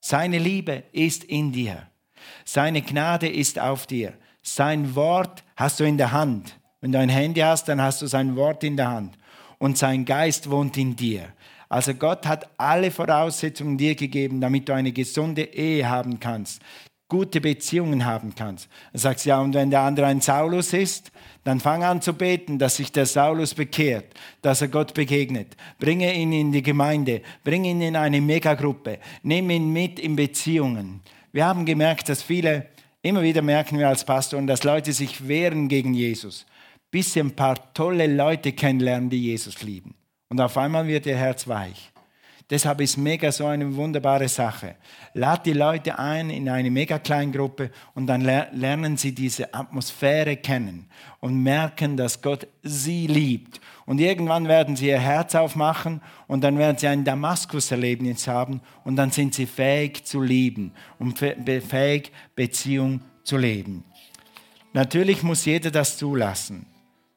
Seine 0.00 0.38
Liebe 0.38 0.84
ist 0.92 1.24
in 1.24 1.52
dir. 1.52 1.88
Seine 2.44 2.82
Gnade 2.82 3.28
ist 3.28 3.58
auf 3.58 3.86
dir. 3.86 4.14
Sein 4.42 4.94
Wort 4.94 5.42
hast 5.56 5.80
du 5.80 5.84
in 5.84 5.98
der 5.98 6.12
Hand. 6.12 6.58
Wenn 6.80 6.92
du 6.92 6.98
ein 6.98 7.08
Handy 7.08 7.40
hast, 7.40 7.68
dann 7.68 7.82
hast 7.82 8.00
du 8.02 8.06
sein 8.06 8.36
Wort 8.36 8.62
in 8.62 8.76
der 8.76 8.88
Hand. 8.88 9.18
Und 9.58 9.76
sein 9.76 10.04
Geist 10.04 10.48
wohnt 10.48 10.76
in 10.76 10.94
dir. 10.94 11.32
Also 11.68 11.92
Gott 11.92 12.26
hat 12.26 12.48
alle 12.56 12.90
Voraussetzungen 12.90 13.76
dir 13.76 13.94
gegeben, 13.94 14.40
damit 14.40 14.68
du 14.68 14.74
eine 14.74 14.92
gesunde 14.92 15.42
Ehe 15.42 15.88
haben 15.88 16.20
kannst, 16.20 16.62
gute 17.08 17.40
Beziehungen 17.40 18.04
haben 18.04 18.34
kannst. 18.34 18.68
Du 18.92 18.98
sagst, 18.98 19.24
ja, 19.24 19.40
und 19.40 19.54
wenn 19.54 19.70
der 19.70 19.80
andere 19.80 20.06
ein 20.06 20.20
Saulus 20.20 20.74
ist, 20.74 21.10
dann 21.42 21.60
fang 21.60 21.82
an 21.82 22.02
zu 22.02 22.12
beten, 22.12 22.58
dass 22.58 22.76
sich 22.76 22.92
der 22.92 23.06
Saulus 23.06 23.54
bekehrt, 23.54 24.14
dass 24.42 24.60
er 24.60 24.68
Gott 24.68 24.92
begegnet. 24.92 25.56
Bringe 25.78 26.14
ihn 26.14 26.32
in 26.32 26.52
die 26.52 26.62
Gemeinde, 26.62 27.22
bringe 27.44 27.70
ihn 27.70 27.80
in 27.80 27.96
eine 27.96 28.20
Megagruppe, 28.20 28.98
nimm 29.22 29.48
ihn 29.48 29.72
mit 29.72 29.98
in 29.98 30.16
Beziehungen. 30.16 31.00
Wir 31.32 31.46
haben 31.46 31.64
gemerkt, 31.64 32.10
dass 32.10 32.22
viele, 32.22 32.66
immer 33.00 33.22
wieder 33.22 33.40
merken 33.40 33.78
wir 33.78 33.88
als 33.88 34.04
Pastoren, 34.04 34.46
dass 34.46 34.64
Leute 34.64 34.92
sich 34.92 35.26
wehren 35.26 35.68
gegen 35.68 35.94
Jesus, 35.94 36.44
bis 36.90 37.14
sie 37.14 37.20
ein 37.20 37.34
paar 37.34 37.72
tolle 37.72 38.06
Leute 38.06 38.52
kennenlernen, 38.52 39.08
die 39.08 39.22
Jesus 39.22 39.62
lieben. 39.62 39.94
Und 40.28 40.40
auf 40.42 40.58
einmal 40.58 40.86
wird 40.86 41.06
ihr 41.06 41.16
Herz 41.16 41.48
weich. 41.48 41.90
Deshalb 42.50 42.80
ist 42.80 42.96
Mega 42.96 43.30
so 43.30 43.44
eine 43.44 43.76
wunderbare 43.76 44.26
Sache. 44.28 44.76
Lad 45.12 45.44
die 45.44 45.52
Leute 45.52 45.98
ein 45.98 46.30
in 46.30 46.48
eine 46.48 46.70
mega 46.70 46.98
Kleingruppe 46.98 47.70
und 47.94 48.06
dann 48.06 48.22
lernen 48.22 48.96
sie 48.96 49.14
diese 49.14 49.52
Atmosphäre 49.52 50.36
kennen 50.36 50.86
und 51.20 51.42
merken, 51.42 51.98
dass 51.98 52.22
Gott 52.22 52.46
sie 52.62 53.06
liebt. 53.06 53.60
Und 53.84 53.98
irgendwann 53.98 54.48
werden 54.48 54.76
sie 54.76 54.88
ihr 54.88 54.98
Herz 54.98 55.34
aufmachen 55.34 56.00
und 56.26 56.42
dann 56.42 56.56
werden 56.56 56.78
sie 56.78 56.88
ein 56.88 57.04
Damaskus-Erlebnis 57.04 58.26
haben 58.26 58.62
und 58.82 58.96
dann 58.96 59.10
sind 59.10 59.34
sie 59.34 59.46
fähig 59.46 60.06
zu 60.06 60.22
lieben 60.22 60.72
und 60.98 61.18
fähig, 61.18 62.12
Beziehung 62.34 63.02
zu 63.24 63.36
leben. 63.36 63.84
Natürlich 64.72 65.22
muss 65.22 65.44
jeder 65.44 65.70
das 65.70 65.98
zulassen. 65.98 66.64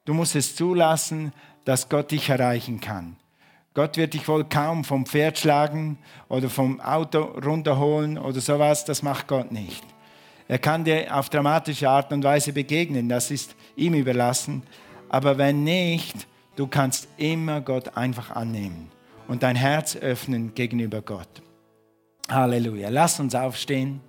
Du 0.04 0.14
musst 0.14 0.36
es 0.36 0.58
zulassen, 0.58 1.32
dass 1.64 1.88
Gott 1.88 2.12
dich 2.12 2.28
erreichen 2.28 2.82
kann. 2.82 3.16
Gott 3.74 3.96
wird 3.96 4.14
dich 4.14 4.28
wohl 4.28 4.44
kaum 4.44 4.84
vom 4.84 5.06
Pferd 5.06 5.38
schlagen 5.38 5.98
oder 6.28 6.50
vom 6.50 6.82
Auto 6.82 7.22
runterholen 7.22 8.18
oder 8.18 8.42
sowas, 8.42 8.84
das 8.84 9.02
macht 9.02 9.28
Gott 9.28 9.52
nicht. 9.52 9.84
Er 10.50 10.60
kann 10.60 10.84
dir 10.84 11.18
auf 11.18 11.30
dramatische 11.30 11.90
Art 11.90 12.12
und 12.12 12.24
Weise 12.24 12.52
begegnen, 12.52 13.08
das 13.08 13.32
ist 13.32 13.56
ihm 13.78 13.94
überlassen. 13.94 14.64
Aber 15.08 15.38
wenn 15.38 15.64
nicht, 15.64 16.28
du 16.58 16.68
kannst 16.68 17.08
immer 17.16 17.62
Gott 17.62 17.96
einfach 17.96 18.32
annehmen 18.32 18.92
und 19.30 19.44
dein 19.44 19.56
Herz 19.56 19.96
öffnen 19.96 20.54
gegenüber 20.54 21.02
Gott. 21.02 21.42
Halleluja. 22.30 22.90
Lass 22.90 23.22
uns 23.22 23.34
aufstehen. 23.34 24.02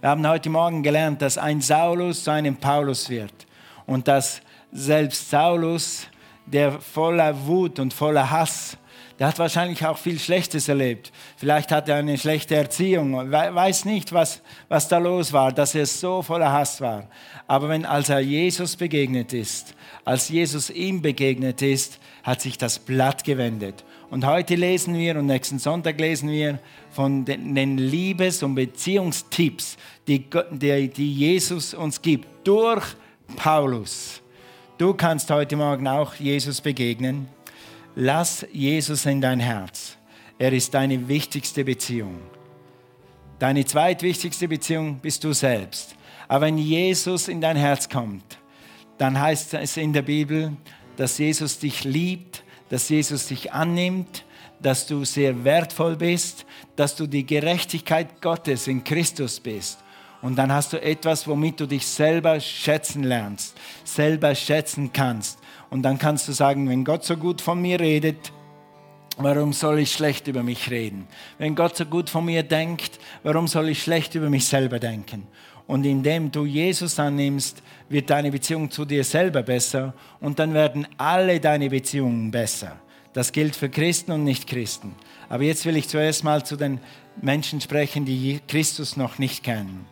Wir 0.00 0.08
haben 0.08 0.26
heute 0.26 0.48
Morgen 0.48 0.82
gelernt, 0.82 1.20
dass 1.20 1.36
ein 1.36 1.60
Saulus 1.60 2.24
zu 2.24 2.30
einem 2.30 2.56
Paulus 2.56 3.10
wird 3.10 3.46
und 3.84 4.08
dass 4.08 4.40
selbst 4.72 5.28
Saulus, 5.28 6.06
der 6.52 6.80
voller 6.80 7.46
Wut 7.46 7.78
und 7.78 7.92
voller 7.94 8.30
Hass, 8.30 8.76
der 9.18 9.26
hat 9.26 9.38
wahrscheinlich 9.38 9.84
auch 9.84 9.98
viel 9.98 10.18
Schlechtes 10.18 10.68
erlebt. 10.68 11.10
Vielleicht 11.36 11.72
hat 11.72 11.88
er 11.88 11.96
eine 11.96 12.16
schlechte 12.16 12.54
Erziehung, 12.54 13.14
weiß 13.32 13.84
nicht, 13.84 14.12
was, 14.12 14.40
was 14.68 14.86
da 14.86 14.98
los 14.98 15.32
war, 15.32 15.50
dass 15.52 15.74
er 15.74 15.86
so 15.86 16.22
voller 16.22 16.52
Hass 16.52 16.80
war. 16.80 17.08
Aber 17.48 17.68
wenn, 17.68 17.84
als 17.84 18.10
er 18.10 18.20
Jesus 18.20 18.76
begegnet 18.76 19.32
ist, 19.32 19.74
als 20.04 20.28
Jesus 20.28 20.70
ihm 20.70 21.02
begegnet 21.02 21.62
ist, 21.62 21.98
hat 22.22 22.40
sich 22.40 22.58
das 22.58 22.78
Blatt 22.78 23.24
gewendet. 23.24 23.84
Und 24.10 24.24
heute 24.24 24.54
lesen 24.54 24.96
wir 24.96 25.16
und 25.16 25.26
nächsten 25.26 25.58
Sonntag 25.58 25.98
lesen 25.98 26.30
wir 26.30 26.60
von 26.90 27.24
den 27.24 27.76
Liebes- 27.76 28.42
und 28.42 28.54
Beziehungstipps, 28.54 29.76
die, 30.06 30.24
die, 30.52 30.88
die 30.88 31.12
Jesus 31.12 31.74
uns 31.74 32.00
gibt, 32.00 32.46
durch 32.46 32.84
Paulus. 33.36 34.22
Du 34.78 34.94
kannst 34.94 35.28
heute 35.32 35.56
Morgen 35.56 35.88
auch 35.88 36.14
Jesus 36.14 36.60
begegnen. 36.60 37.26
Lass 37.96 38.46
Jesus 38.52 39.06
in 39.06 39.20
dein 39.20 39.40
Herz. 39.40 39.96
Er 40.38 40.52
ist 40.52 40.72
deine 40.72 41.08
wichtigste 41.08 41.64
Beziehung. 41.64 42.20
Deine 43.40 43.64
zweitwichtigste 43.64 44.46
Beziehung 44.46 45.00
bist 45.00 45.24
du 45.24 45.32
selbst. 45.32 45.96
Aber 46.28 46.46
wenn 46.46 46.58
Jesus 46.58 47.26
in 47.26 47.40
dein 47.40 47.56
Herz 47.56 47.88
kommt, 47.88 48.38
dann 48.98 49.20
heißt 49.20 49.54
es 49.54 49.76
in 49.76 49.92
der 49.92 50.02
Bibel, 50.02 50.52
dass 50.96 51.18
Jesus 51.18 51.58
dich 51.58 51.82
liebt, 51.82 52.44
dass 52.68 52.88
Jesus 52.88 53.26
dich 53.26 53.52
annimmt, 53.52 54.24
dass 54.62 54.86
du 54.86 55.04
sehr 55.04 55.42
wertvoll 55.42 55.96
bist, 55.96 56.46
dass 56.76 56.94
du 56.94 57.08
die 57.08 57.26
Gerechtigkeit 57.26 58.22
Gottes 58.22 58.68
in 58.68 58.84
Christus 58.84 59.40
bist. 59.40 59.80
Und 60.20 60.36
dann 60.36 60.52
hast 60.52 60.72
du 60.72 60.82
etwas, 60.82 61.28
womit 61.28 61.60
du 61.60 61.66
dich 61.66 61.86
selber 61.86 62.40
schätzen 62.40 63.04
lernst, 63.04 63.56
selber 63.84 64.34
schätzen 64.34 64.92
kannst. 64.92 65.38
Und 65.70 65.82
dann 65.82 65.98
kannst 65.98 66.26
du 66.26 66.32
sagen, 66.32 66.68
wenn 66.68 66.84
Gott 66.84 67.04
so 67.04 67.16
gut 67.16 67.40
von 67.40 67.60
mir 67.60 67.78
redet, 67.78 68.32
warum 69.16 69.52
soll 69.52 69.80
ich 69.80 69.92
schlecht 69.92 70.26
über 70.26 70.42
mich 70.42 70.70
reden? 70.70 71.06
Wenn 71.38 71.54
Gott 71.54 71.76
so 71.76 71.84
gut 71.84 72.10
von 72.10 72.24
mir 72.24 72.42
denkt, 72.42 72.98
warum 73.22 73.46
soll 73.46 73.68
ich 73.68 73.82
schlecht 73.82 74.14
über 74.14 74.28
mich 74.28 74.46
selber 74.46 74.78
denken? 74.78 75.26
Und 75.66 75.84
indem 75.84 76.32
du 76.32 76.46
Jesus 76.46 76.98
annimmst, 76.98 77.62
wird 77.88 78.10
deine 78.10 78.30
Beziehung 78.30 78.70
zu 78.70 78.84
dir 78.84 79.04
selber 79.04 79.42
besser 79.42 79.92
und 80.18 80.38
dann 80.38 80.54
werden 80.54 80.88
alle 80.96 81.40
deine 81.40 81.68
Beziehungen 81.68 82.30
besser. 82.30 82.78
Das 83.12 83.32
gilt 83.32 83.54
für 83.54 83.68
Christen 83.68 84.12
und 84.12 84.24
Nicht-Christen. 84.24 84.94
Aber 85.28 85.42
jetzt 85.42 85.66
will 85.66 85.76
ich 85.76 85.88
zuerst 85.88 86.24
mal 86.24 86.44
zu 86.44 86.56
den 86.56 86.80
Menschen 87.20 87.60
sprechen, 87.60 88.04
die 88.04 88.40
Christus 88.48 88.96
noch 88.96 89.18
nicht 89.18 89.44
kennen. 89.44 89.84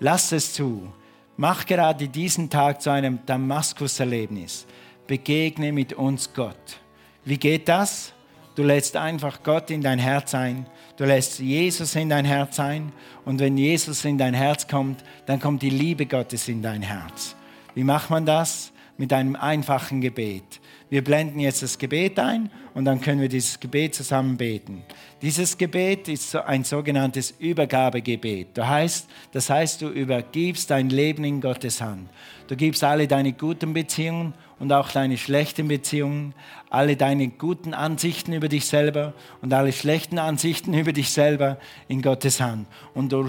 Lass 0.00 0.32
es 0.32 0.52
zu. 0.52 0.92
Mach 1.36 1.64
gerade 1.66 2.08
diesen 2.08 2.50
Tag 2.50 2.82
zu 2.82 2.90
einem 2.90 3.18
Damaskus-Erlebnis. 3.24 4.66
Begegne 5.06 5.72
mit 5.72 5.92
uns 5.92 6.32
Gott. 6.34 6.80
Wie 7.24 7.38
geht 7.38 7.68
das? 7.68 8.12
Du 8.54 8.62
lädst 8.62 8.96
einfach 8.96 9.42
Gott 9.42 9.70
in 9.70 9.82
dein 9.82 9.98
Herz 9.98 10.34
ein. 10.34 10.66
Du 10.96 11.04
lässt 11.04 11.38
Jesus 11.38 11.94
in 11.94 12.08
dein 12.08 12.24
Herz 12.24 12.58
ein. 12.58 12.92
Und 13.24 13.38
wenn 13.38 13.58
Jesus 13.58 14.04
in 14.04 14.16
dein 14.16 14.34
Herz 14.34 14.66
kommt, 14.66 15.04
dann 15.26 15.40
kommt 15.40 15.62
die 15.62 15.70
Liebe 15.70 16.06
Gottes 16.06 16.48
in 16.48 16.62
dein 16.62 16.82
Herz. 16.82 17.36
Wie 17.74 17.84
macht 17.84 18.10
man 18.10 18.24
das? 18.24 18.72
Mit 18.96 19.12
einem 19.12 19.36
einfachen 19.36 20.00
Gebet. 20.00 20.60
Wir 20.88 21.02
blenden 21.02 21.40
jetzt 21.40 21.62
das 21.62 21.78
Gebet 21.78 22.18
ein 22.20 22.48
und 22.72 22.84
dann 22.84 23.00
können 23.00 23.20
wir 23.20 23.28
dieses 23.28 23.58
Gebet 23.58 23.96
zusammen 23.96 24.36
beten. 24.36 24.84
Dieses 25.20 25.58
Gebet 25.58 26.06
ist 26.06 26.36
ein 26.36 26.62
sogenanntes 26.62 27.34
Übergabegebet. 27.40 28.48
Das 28.54 28.68
heißt, 28.68 29.08
das 29.32 29.50
heißt, 29.50 29.82
du 29.82 29.88
übergibst 29.88 30.70
dein 30.70 30.88
Leben 30.88 31.24
in 31.24 31.40
Gottes 31.40 31.80
Hand. 31.80 32.08
Du 32.46 32.54
gibst 32.54 32.84
alle 32.84 33.08
deine 33.08 33.32
guten 33.32 33.72
Beziehungen 33.72 34.34
und 34.60 34.72
auch 34.72 34.92
deine 34.92 35.18
schlechten 35.18 35.66
Beziehungen, 35.66 36.34
alle 36.70 36.96
deine 36.96 37.28
guten 37.28 37.74
Ansichten 37.74 38.32
über 38.32 38.48
dich 38.48 38.66
selber 38.66 39.12
und 39.42 39.52
alle 39.52 39.72
schlechten 39.72 40.20
Ansichten 40.20 40.72
über 40.78 40.92
dich 40.92 41.10
selber 41.10 41.58
in 41.88 42.00
Gottes 42.00 42.40
Hand. 42.40 42.68
Und 42.94 43.12
du 43.12 43.28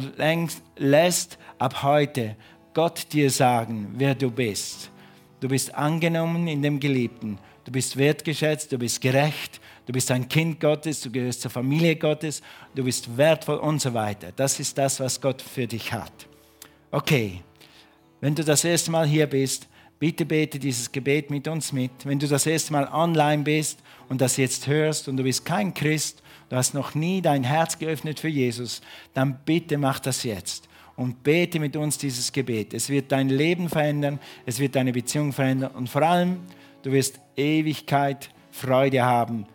lässt 0.78 1.40
ab 1.58 1.82
heute 1.82 2.36
Gott 2.76 3.12
dir 3.14 3.32
sagen, 3.32 3.96
wer 3.98 4.14
du 4.14 4.30
bist. 4.30 4.92
Du 5.40 5.48
bist 5.48 5.74
angenommen 5.76 6.48
in 6.48 6.62
dem 6.62 6.80
Geliebten. 6.80 7.38
Du 7.64 7.72
bist 7.72 7.98
wertgeschätzt, 7.98 8.72
du 8.72 8.78
bist 8.78 9.02
gerecht, 9.02 9.60
du 9.86 9.94
bist 9.94 10.10
ein 10.10 10.30
Kind 10.30 10.60
Gottes, 10.60 11.02
du 11.02 11.12
gehörst 11.12 11.42
zur 11.42 11.52
Familie 11.52 11.98
Gottes, 11.98 12.42
du 12.74 12.86
bist 12.86 13.18
wertvoll 13.18 13.58
und 13.58 13.82
so 13.82 13.94
weiter. 13.94 14.32
Das 14.36 14.60
ist 14.60 14.78
das, 14.78 15.00
was 15.02 15.20
Gott 15.20 15.42
für 15.42 15.68
dich 15.68 15.92
hat. 15.92 16.14
Okay, 16.92 17.42
wenn 18.22 18.34
du 18.34 18.44
das 18.44 18.64
erste 18.64 18.90
Mal 18.90 19.06
hier 19.06 19.28
bist, 19.28 19.68
bitte 20.00 20.26
bete 20.26 20.60
dieses 20.60 20.92
Gebet 20.92 21.30
mit 21.30 21.48
uns 21.48 21.74
mit. 21.74 21.92
Wenn 22.06 22.20
du 22.20 22.28
das 22.28 22.46
erste 22.46 22.72
Mal 22.72 22.88
online 22.88 23.44
bist 23.44 23.80
und 24.08 24.22
das 24.22 24.38
jetzt 24.38 24.66
hörst 24.68 25.10
und 25.10 25.18
du 25.18 25.24
bist 25.24 25.44
kein 25.44 25.74
Christ, 25.74 26.24
du 26.50 26.56
hast 26.56 26.74
noch 26.74 26.96
nie 26.96 27.22
dein 27.22 27.44
Herz 27.44 27.78
geöffnet 27.78 28.22
für 28.22 28.30
Jesus, 28.30 28.82
dann 29.14 29.40
bitte 29.46 29.78
mach 29.78 30.00
das 30.00 30.24
jetzt 30.24 30.68
und 30.98 31.24
bete 31.24 31.60
mit 31.60 31.78
uns 31.78 31.98
dieses 31.98 32.32
Gebet. 32.34 32.74
Es 32.74 32.90
wird 32.90 33.14
dein 33.14 33.30
Leben 33.30 33.70
verändern, 33.70 34.20
es 34.46 34.60
wird 34.60 34.76
deine 34.76 34.92
Beziehung 34.92 35.32
verändern 35.32 35.72
und 35.76 35.90
vor 35.90 36.02
allem, 36.02 36.42
du 36.84 36.92
wirst 36.92 37.22
Ewigkeit 37.38 38.30
Freude 38.52 39.06
haben 39.06 39.46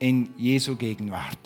in 0.00 0.30
Jesu 0.36 0.76
Gegenwart. 0.76 1.38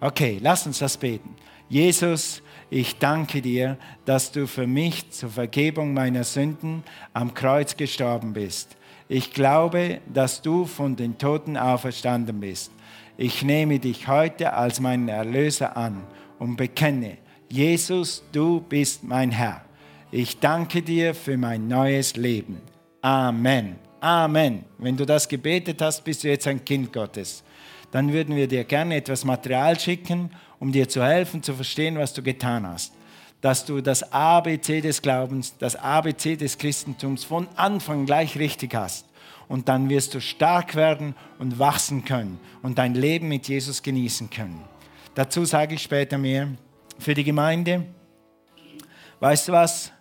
Okay, 0.00 0.38
lass 0.42 0.66
uns 0.66 0.80
das 0.80 0.98
beten. 0.98 1.30
Jesus, 1.68 2.42
ich 2.68 2.98
danke 2.98 3.40
dir, 3.40 3.78
dass 4.04 4.32
du 4.32 4.46
für 4.46 4.66
mich 4.66 5.10
zur 5.10 5.30
Vergebung 5.30 5.94
meiner 5.94 6.24
Sünden 6.24 6.82
am 7.12 7.32
Kreuz 7.32 7.76
gestorben 7.76 8.32
bist. 8.32 8.76
Ich 9.08 9.32
glaube, 9.32 10.00
dass 10.12 10.42
du 10.42 10.64
von 10.66 10.96
den 10.96 11.16
Toten 11.16 11.56
auferstanden 11.56 12.40
bist. 12.40 12.72
Ich 13.16 13.42
nehme 13.42 13.78
dich 13.78 14.08
heute 14.08 14.52
als 14.52 14.80
meinen 14.80 15.08
Erlöser 15.08 15.76
an 15.76 16.02
und 16.38 16.56
bekenne, 16.56 17.18
Jesus, 17.50 18.22
du 18.32 18.60
bist 18.60 19.04
mein 19.04 19.30
Herr. 19.30 19.64
Ich 20.10 20.38
danke 20.38 20.82
dir 20.82 21.14
für 21.14 21.36
mein 21.36 21.68
neues 21.68 22.16
Leben. 22.16 22.60
Amen. 23.02 23.76
Amen. 24.00 24.64
Wenn 24.78 24.96
du 24.96 25.04
das 25.04 25.28
gebetet 25.28 25.80
hast, 25.82 26.04
bist 26.04 26.24
du 26.24 26.28
jetzt 26.28 26.46
ein 26.46 26.64
Kind 26.64 26.92
Gottes. 26.92 27.42
Dann 27.90 28.12
würden 28.12 28.34
wir 28.36 28.48
dir 28.48 28.64
gerne 28.64 28.96
etwas 28.96 29.24
Material 29.24 29.78
schicken, 29.78 30.30
um 30.58 30.72
dir 30.72 30.88
zu 30.88 31.02
helfen, 31.04 31.42
zu 31.42 31.54
verstehen, 31.54 31.96
was 31.96 32.12
du 32.12 32.22
getan 32.22 32.66
hast. 32.66 32.92
Dass 33.40 33.64
du 33.64 33.80
das 33.80 34.12
ABC 34.12 34.80
des 34.80 35.00
Glaubens, 35.00 35.56
das 35.58 35.76
ABC 35.76 36.36
des 36.36 36.58
Christentums 36.58 37.24
von 37.24 37.46
Anfang 37.56 38.06
gleich 38.06 38.38
richtig 38.38 38.74
hast. 38.74 39.06
Und 39.48 39.68
dann 39.68 39.88
wirst 39.88 40.14
du 40.14 40.20
stark 40.20 40.74
werden 40.74 41.14
und 41.38 41.58
wachsen 41.58 42.04
können 42.04 42.40
und 42.62 42.78
dein 42.78 42.94
Leben 42.94 43.28
mit 43.28 43.48
Jesus 43.48 43.82
genießen 43.82 44.30
können. 44.30 44.62
Dazu 45.14 45.44
sage 45.44 45.74
ich 45.74 45.82
später 45.82 46.18
mehr 46.18 46.48
für 46.98 47.14
die 47.14 47.24
Gemeinde. 47.24 47.86
Weißt 49.20 49.48
du 49.48 49.52
was? 49.52 49.92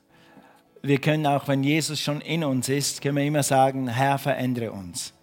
Wir 0.82 1.00
können 1.00 1.26
auch, 1.26 1.48
wenn 1.48 1.64
Jesus 1.64 2.00
schon 2.00 2.20
in 2.22 2.44
uns 2.44 2.68
ist, 2.68 3.02
können 3.02 3.18
wir 3.18 3.24
immer 3.24 3.44
sagen, 3.44 3.88
Herr, 3.88 4.18
verändere 4.18 4.72
uns. 4.72 5.14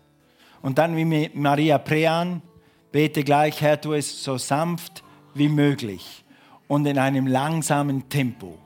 Und 0.62 0.78
dann 0.78 0.96
wie 0.96 1.30
Maria 1.34 1.78
Prean, 1.78 2.42
bete 2.92 3.24
gleich, 3.24 3.60
Herr, 3.60 3.80
tu 3.80 3.92
es 3.92 4.24
so 4.24 4.38
sanft 4.38 5.02
wie 5.34 5.48
möglich 5.48 6.24
und 6.66 6.86
in 6.86 6.98
einem 6.98 7.26
langsamen 7.26 8.08
Tempo. 8.08 8.58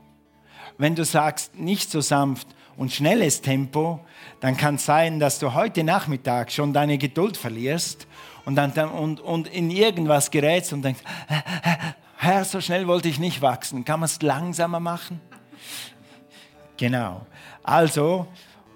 Wenn 0.79 0.95
du 0.95 1.05
sagst, 1.05 1.59
nicht 1.59 1.91
so 1.91 2.01
sanft 2.01 2.49
und 2.77 2.93
schnelles 2.93 3.41
Tempo, 3.41 4.01
dann 4.41 4.57
kann 4.57 4.77
es 4.77 4.85
sein, 4.85 5.21
dass 5.21 5.39
du 5.39 5.55
heute 5.55 5.85
Nachmittag 5.85 6.51
schon 6.51 6.73
deine 6.73 6.99
Geduld 6.99 7.37
verlierst 7.37 8.07
und, 8.45 8.57
dann, 8.57 8.73
und, 8.73 9.21
und 9.21 9.49
in 9.49 9.71
irgendwas 9.71 10.31
gerätst 10.31 10.73
und 10.73 10.83
denkst, 10.83 11.03
Herr, 12.17 12.45
so 12.45 12.61
schnell 12.61 12.87
wollte 12.87 13.09
ich 13.09 13.19
nicht 13.19 13.43
wachsen. 13.43 13.85
Kann 13.85 14.01
man 14.01 14.07
es 14.07 14.23
langsamer 14.23 14.81
machen? 14.81 15.21
Genau. 16.77 17.27
Also, 17.63 18.27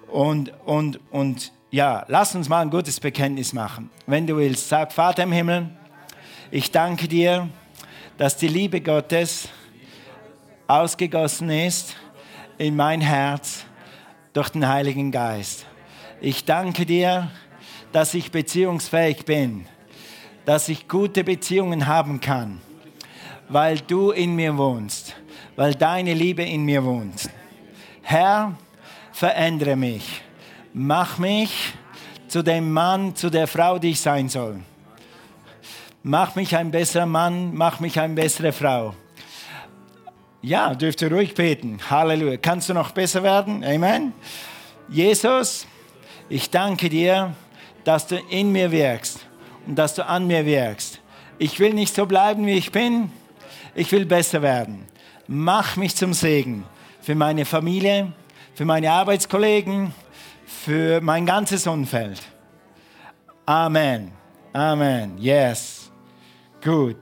und, 0.07 0.51
und, 0.65 0.99
und 1.11 1.51
ja, 1.71 2.05
lass 2.07 2.35
uns 2.35 2.49
mal 2.49 2.61
ein 2.61 2.69
gutes 2.69 2.99
Bekenntnis 2.99 3.53
machen. 3.53 3.89
Wenn 4.07 4.25
du 4.25 4.37
willst, 4.37 4.69
sag, 4.69 4.91
Vater 4.91 5.23
im 5.23 5.31
Himmel, 5.31 5.69
ich 6.51 6.71
danke 6.71 7.07
dir, 7.07 7.49
dass 8.17 8.37
die 8.37 8.47
Liebe 8.47 8.81
Gottes 8.81 9.49
ausgegossen 10.67 11.49
ist 11.49 11.95
in 12.57 12.75
mein 12.75 13.01
Herz 13.01 13.65
durch 14.33 14.49
den 14.49 14.67
Heiligen 14.67 15.11
Geist. 15.11 15.65
Ich 16.21 16.45
danke 16.45 16.85
dir, 16.85 17.31
dass 17.91 18.13
ich 18.13 18.31
beziehungsfähig 18.31 19.25
bin, 19.25 19.65
dass 20.45 20.69
ich 20.69 20.87
gute 20.87 21.23
Beziehungen 21.23 21.87
haben 21.87 22.19
kann, 22.19 22.61
weil 23.49 23.79
du 23.79 24.11
in 24.11 24.35
mir 24.35 24.57
wohnst, 24.57 25.15
weil 25.55 25.75
deine 25.75 26.13
Liebe 26.13 26.43
in 26.43 26.63
mir 26.63 26.83
wohnt. 26.85 27.29
Herr, 28.01 28.55
verändere 29.11 29.75
mich, 29.75 30.21
mach 30.73 31.17
mich 31.17 31.73
zu 32.27 32.43
dem 32.43 32.71
Mann, 32.71 33.15
zu 33.15 33.29
der 33.29 33.47
Frau, 33.47 33.79
die 33.79 33.91
ich 33.91 33.99
sein 33.99 34.29
soll. 34.29 34.61
Mach 36.03 36.35
mich 36.35 36.55
ein 36.55 36.71
besserer 36.71 37.05
Mann, 37.05 37.53
mach 37.53 37.79
mich 37.79 37.99
eine 37.99 38.13
bessere 38.13 38.53
Frau. 38.53 38.93
Ja, 40.41 40.73
dürft 40.73 41.01
ihr 41.01 41.11
ruhig 41.11 41.35
beten. 41.35 41.79
Halleluja. 41.89 42.37
Kannst 42.37 42.69
du 42.69 42.73
noch 42.73 42.91
besser 42.91 43.23
werden? 43.23 43.63
Amen. 43.65 44.13
Jesus, 44.87 45.67
ich 46.29 46.49
danke 46.49 46.87
dir, 46.87 47.33
dass 47.83 48.07
du 48.07 48.15
in 48.29 48.51
mir 48.53 48.71
wirkst 48.71 49.25
und 49.67 49.75
dass 49.75 49.95
du 49.95 50.05
an 50.05 50.27
mir 50.27 50.45
wirkst. 50.45 51.01
Ich 51.37 51.59
will 51.59 51.73
nicht 51.73 51.93
so 51.93 52.05
bleiben, 52.05 52.45
wie 52.45 52.53
ich 52.53 52.71
bin. 52.71 53.11
Ich 53.79 53.93
will 53.93 54.05
besser 54.05 54.41
werden. 54.41 54.85
Mach 55.25 55.77
mich 55.77 55.95
zum 55.95 56.11
Segen 56.11 56.65
für 56.99 57.15
meine 57.15 57.45
Familie, 57.45 58.11
für 58.53 58.65
meine 58.65 58.91
Arbeitskollegen, 58.91 59.93
für 60.45 60.99
mein 60.99 61.25
ganzes 61.25 61.65
Umfeld. 61.65 62.21
Amen. 63.45 64.11
Amen. 64.51 65.17
Yes. 65.17 65.89
Gut. 66.61 66.97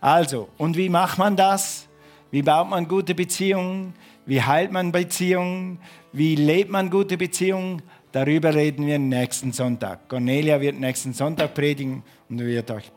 Also, 0.00 0.48
und 0.58 0.76
wie 0.76 0.88
macht 0.88 1.16
man 1.16 1.36
das? 1.36 1.86
Wie 2.32 2.42
baut 2.42 2.70
man 2.70 2.88
gute 2.88 3.14
Beziehungen? 3.14 3.94
Wie 4.24 4.42
heilt 4.42 4.72
man 4.72 4.90
Beziehungen? 4.90 5.78
Wie 6.12 6.34
lebt 6.34 6.72
man 6.72 6.90
gute 6.90 7.16
Beziehungen? 7.16 7.82
Darüber 8.10 8.52
reden 8.52 8.84
wir 8.84 8.98
nächsten 8.98 9.52
Sonntag. 9.52 10.08
Cornelia 10.08 10.60
wird 10.60 10.80
nächsten 10.80 11.12
Sonntag 11.12 11.54
predigen 11.54 12.02
und 12.28 12.40
wird 12.40 12.68
euch 12.72 12.90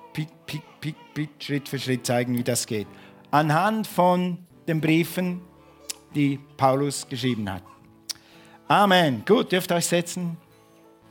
Schritt 1.39 1.69
für 1.69 1.79
Schritt 1.79 2.05
zeigen, 2.07 2.37
wie 2.37 2.43
das 2.43 2.65
geht. 2.65 2.87
Anhand 3.31 3.85
von 3.85 4.39
den 4.67 4.81
Briefen, 4.81 5.41
die 6.15 6.39
Paulus 6.57 7.07
geschrieben 7.07 7.51
hat. 7.51 7.63
Amen. 8.67 9.23
Gut, 9.25 9.51
dürft 9.51 9.71
euch 9.71 9.85
setzen. 9.85 10.37